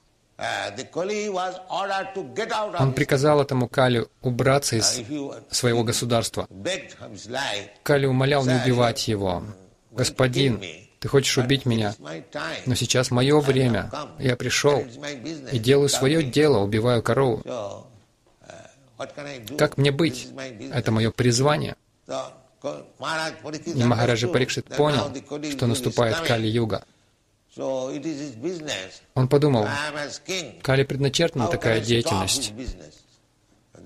Он 2.79 2.93
приказал 2.93 3.41
этому 3.41 3.69
Кали 3.69 4.05
убраться 4.21 4.75
из 4.75 5.01
своего 5.49 5.83
государства. 5.83 6.47
Кали 7.83 8.05
умолял 8.05 8.45
не 8.45 8.55
убивать 8.55 9.07
его. 9.07 9.43
«Господин, 9.91 10.61
ты 10.99 11.07
хочешь 11.07 11.37
убить 11.37 11.65
меня, 11.65 11.95
но 12.65 12.75
сейчас 12.75 13.11
мое 13.11 13.39
время. 13.39 13.89
Я 14.19 14.35
пришел 14.35 14.83
и 15.51 15.57
делаю 15.57 15.87
свое 15.87 16.21
дело, 16.21 16.57
убиваю 16.59 17.01
корову. 17.01 17.41
Как 19.57 19.77
мне 19.77 19.91
быть? 19.91 20.27
Это 20.73 20.91
мое 20.91 21.11
призвание». 21.11 21.75
И 23.65 23.83
Махараджа 23.83 24.27
Парикшит 24.27 24.65
понял, 24.65 25.13
что 25.51 25.67
наступает 25.67 26.17
Кали-юга. 26.21 26.83
Он 27.57 29.27
подумал, 29.29 29.67
Кали 30.61 30.83
предначертана 30.83 31.47
такая 31.47 31.79
деятельность. 31.79 32.53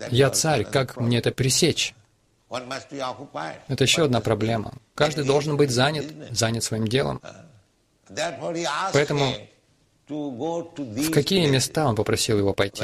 Я 0.09 0.29
царь, 0.29 0.63
как 0.63 0.97
мне 0.97 1.19
это 1.19 1.31
пресечь? 1.31 1.93
Это 2.49 3.83
еще 3.83 4.05
одна 4.05 4.21
проблема. 4.21 4.73
Каждый 4.95 5.25
должен 5.25 5.55
быть 5.57 5.69
занят, 5.69 6.05
занят 6.31 6.63
своим 6.63 6.87
делом. 6.87 7.21
Поэтому 8.93 9.33
в 10.07 11.11
какие 11.11 11.45
места 11.47 11.85
он 11.85 11.95
попросил 11.95 12.39
его 12.39 12.53
пойти? 12.53 12.83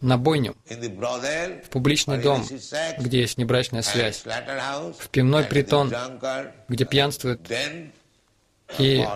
На 0.00 0.16
бойню, 0.18 0.54
в 0.68 1.68
публичный 1.70 2.22
дом, 2.22 2.46
где 2.98 3.20
есть 3.22 3.38
небрачная 3.38 3.82
связь, 3.82 4.22
в 4.98 5.08
пивной 5.08 5.44
притон, 5.44 5.92
где 6.68 6.84
пьянствуют 6.84 7.50
и 8.78 9.06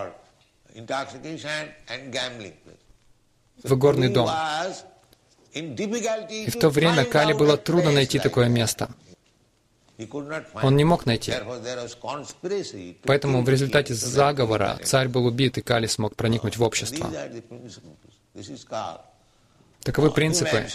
в 3.63 3.75
горный 3.77 4.09
дом. 4.09 4.29
И 5.53 6.49
в 6.49 6.59
то 6.59 6.69
время 6.69 7.05
Кали 7.05 7.33
было 7.33 7.57
трудно 7.57 7.91
найти 7.91 8.19
такое 8.19 8.47
место. 8.47 8.89
Он 10.63 10.75
не 10.75 10.83
мог 10.83 11.05
найти. 11.05 11.33
Поэтому 13.03 13.43
в 13.43 13.49
результате 13.49 13.93
заговора 13.93 14.79
царь 14.83 15.07
был 15.07 15.25
убит, 15.25 15.57
и 15.57 15.61
Кали 15.61 15.87
смог 15.87 16.15
проникнуть 16.15 16.57
в 16.57 16.63
общество. 16.63 17.09
Таковы 19.83 20.11
принципы. 20.11 20.67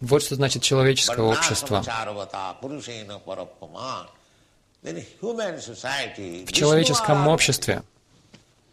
Вот 0.00 0.22
что 0.22 0.36
значит 0.36 0.62
человеческое 0.62 1.22
общество. 1.22 1.82
В 4.82 6.52
человеческом 6.52 7.26
обществе 7.26 7.82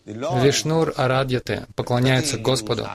Вишнур 0.06 0.94
Арадьяте 0.98 1.66
поклоняются 1.76 2.38
Господу. 2.38 2.88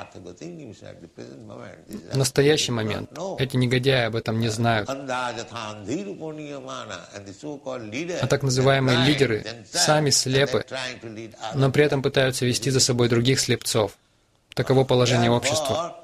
В 2.12 2.16
настоящий 2.16 2.70
момент 2.70 3.10
эти 3.38 3.56
негодяи 3.56 4.04
об 4.04 4.14
этом 4.14 4.38
не 4.38 4.48
знают. 4.48 4.88
А 4.88 5.34
так 8.28 8.42
называемые 8.44 9.04
лидеры 9.06 9.44
сами 9.72 10.10
слепы, 10.10 10.64
но 11.54 11.72
при 11.72 11.84
этом 11.84 12.02
пытаются 12.02 12.46
вести 12.46 12.70
за 12.70 12.78
собой 12.78 13.08
других 13.08 13.40
слепцов. 13.40 13.96
Таково 14.54 14.84
положение 14.84 15.32
общества. 15.32 15.96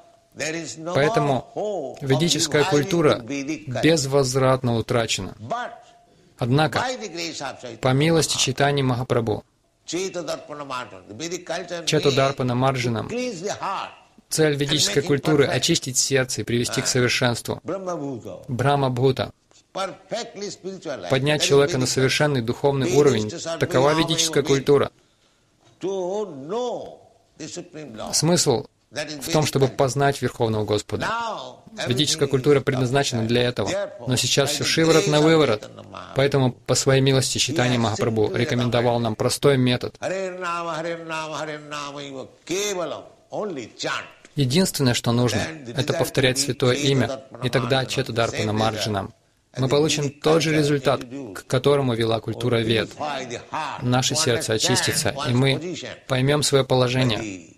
Поэтому 0.93 1.97
ведическая 2.01 2.65
культура 2.65 3.19
безвозвратно 3.19 4.75
утрачена. 4.75 5.35
Однако, 6.37 6.83
по 7.81 7.93
милости 7.93 8.37
читания 8.37 8.83
Махапрабху, 8.83 9.43
Четударпана 9.85 10.65
Марджанам, 12.55 13.09
цель 14.29 14.55
ведической 14.55 15.01
культуры— 15.01 15.45
очистить 15.47 15.97
сердце 15.97 16.41
и 16.41 16.43
привести 16.43 16.81
к 16.81 16.87
совершенству. 16.87 17.61
Брахма 17.63 18.89
Бхута. 18.89 19.31
Поднять 21.09 21.43
человека 21.43 21.77
на 21.77 21.85
совершенный 21.85 22.41
духовный 22.41 22.91
уровень. 22.93 23.29
Такова 23.59 23.93
ведическая 23.93 24.43
культура. 24.43 24.91
Смысл 28.11 28.65
в 28.91 29.31
том, 29.31 29.45
чтобы 29.45 29.67
познать 29.67 30.21
Верховного 30.21 30.65
Господа. 30.65 31.07
Ведическая 31.87 32.27
культура 32.27 32.61
предназначена 32.61 33.25
для 33.27 33.43
этого. 33.43 33.69
Но 34.07 34.15
сейчас 34.15 34.51
все 34.51 34.63
шиворот 34.63 35.07
на 35.07 35.21
выворот. 35.21 35.69
Поэтому, 36.15 36.51
по 36.51 36.75
своей 36.75 37.01
милости, 37.01 37.37
читание 37.37 37.77
Махапрабху 37.77 38.33
рекомендовал 38.33 38.99
нам 38.99 39.15
простой 39.15 39.57
метод. 39.57 39.97
Единственное, 44.35 44.93
что 44.93 45.11
нужно, 45.11 45.41
это 45.75 45.93
повторять 45.93 46.37
святое 46.37 46.75
имя, 46.75 47.21
и 47.43 47.49
тогда 47.49 47.85
Четадарпана 47.85 48.53
Марджанам. 48.53 49.13
Мы 49.57 49.67
получим 49.67 50.11
тот 50.11 50.43
же 50.43 50.55
результат, 50.55 51.01
к 51.33 51.47
которому 51.47 51.95
вела 51.95 52.19
культура 52.19 52.57
Вед. 52.57 52.91
Наше 53.81 54.15
сердце 54.15 54.53
очистится, 54.53 55.15
и 55.27 55.33
мы 55.33 55.75
поймем 56.07 56.43
свое 56.43 56.63
положение, 56.63 57.56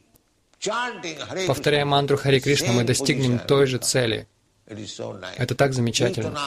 Повторяя 1.48 1.86
мантру 1.86 2.18
Хари 2.18 2.40
Кришна, 2.40 2.74
мы 2.74 2.84
достигнем 2.84 3.40
той 3.40 3.68
же 3.68 3.78
цели. 3.78 4.28
Это 5.38 5.56
так 5.56 5.74
замечательно. 5.74 6.38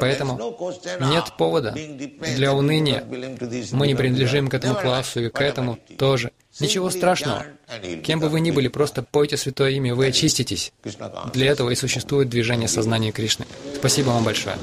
Поэтому 0.00 0.56
нет 1.00 1.32
повода 1.36 1.72
для 1.72 2.52
уныния. 2.54 3.04
Мы 3.72 3.86
не 3.86 3.94
принадлежим 3.94 4.48
к 4.48 4.54
этому 4.54 4.74
классу 4.74 5.20
и 5.20 5.28
к 5.28 5.40
этому 5.40 5.78
тоже. 5.96 6.32
Ничего 6.58 6.90
страшного. 6.90 7.46
Кем 8.02 8.18
бы 8.18 8.28
вы 8.28 8.40
ни 8.40 8.50
были, 8.50 8.68
просто 8.68 9.02
пойте 9.02 9.36
святое 9.36 9.70
имя, 9.70 9.94
вы 9.94 10.06
очиститесь. 10.06 10.72
Для 11.32 11.50
этого 11.52 11.70
и 11.70 11.76
существует 11.76 12.28
движение 12.28 12.68
сознания 12.68 13.12
Кришны. 13.12 13.46
Спасибо 13.76 14.08
вам 14.08 14.24
большое. 14.24 14.56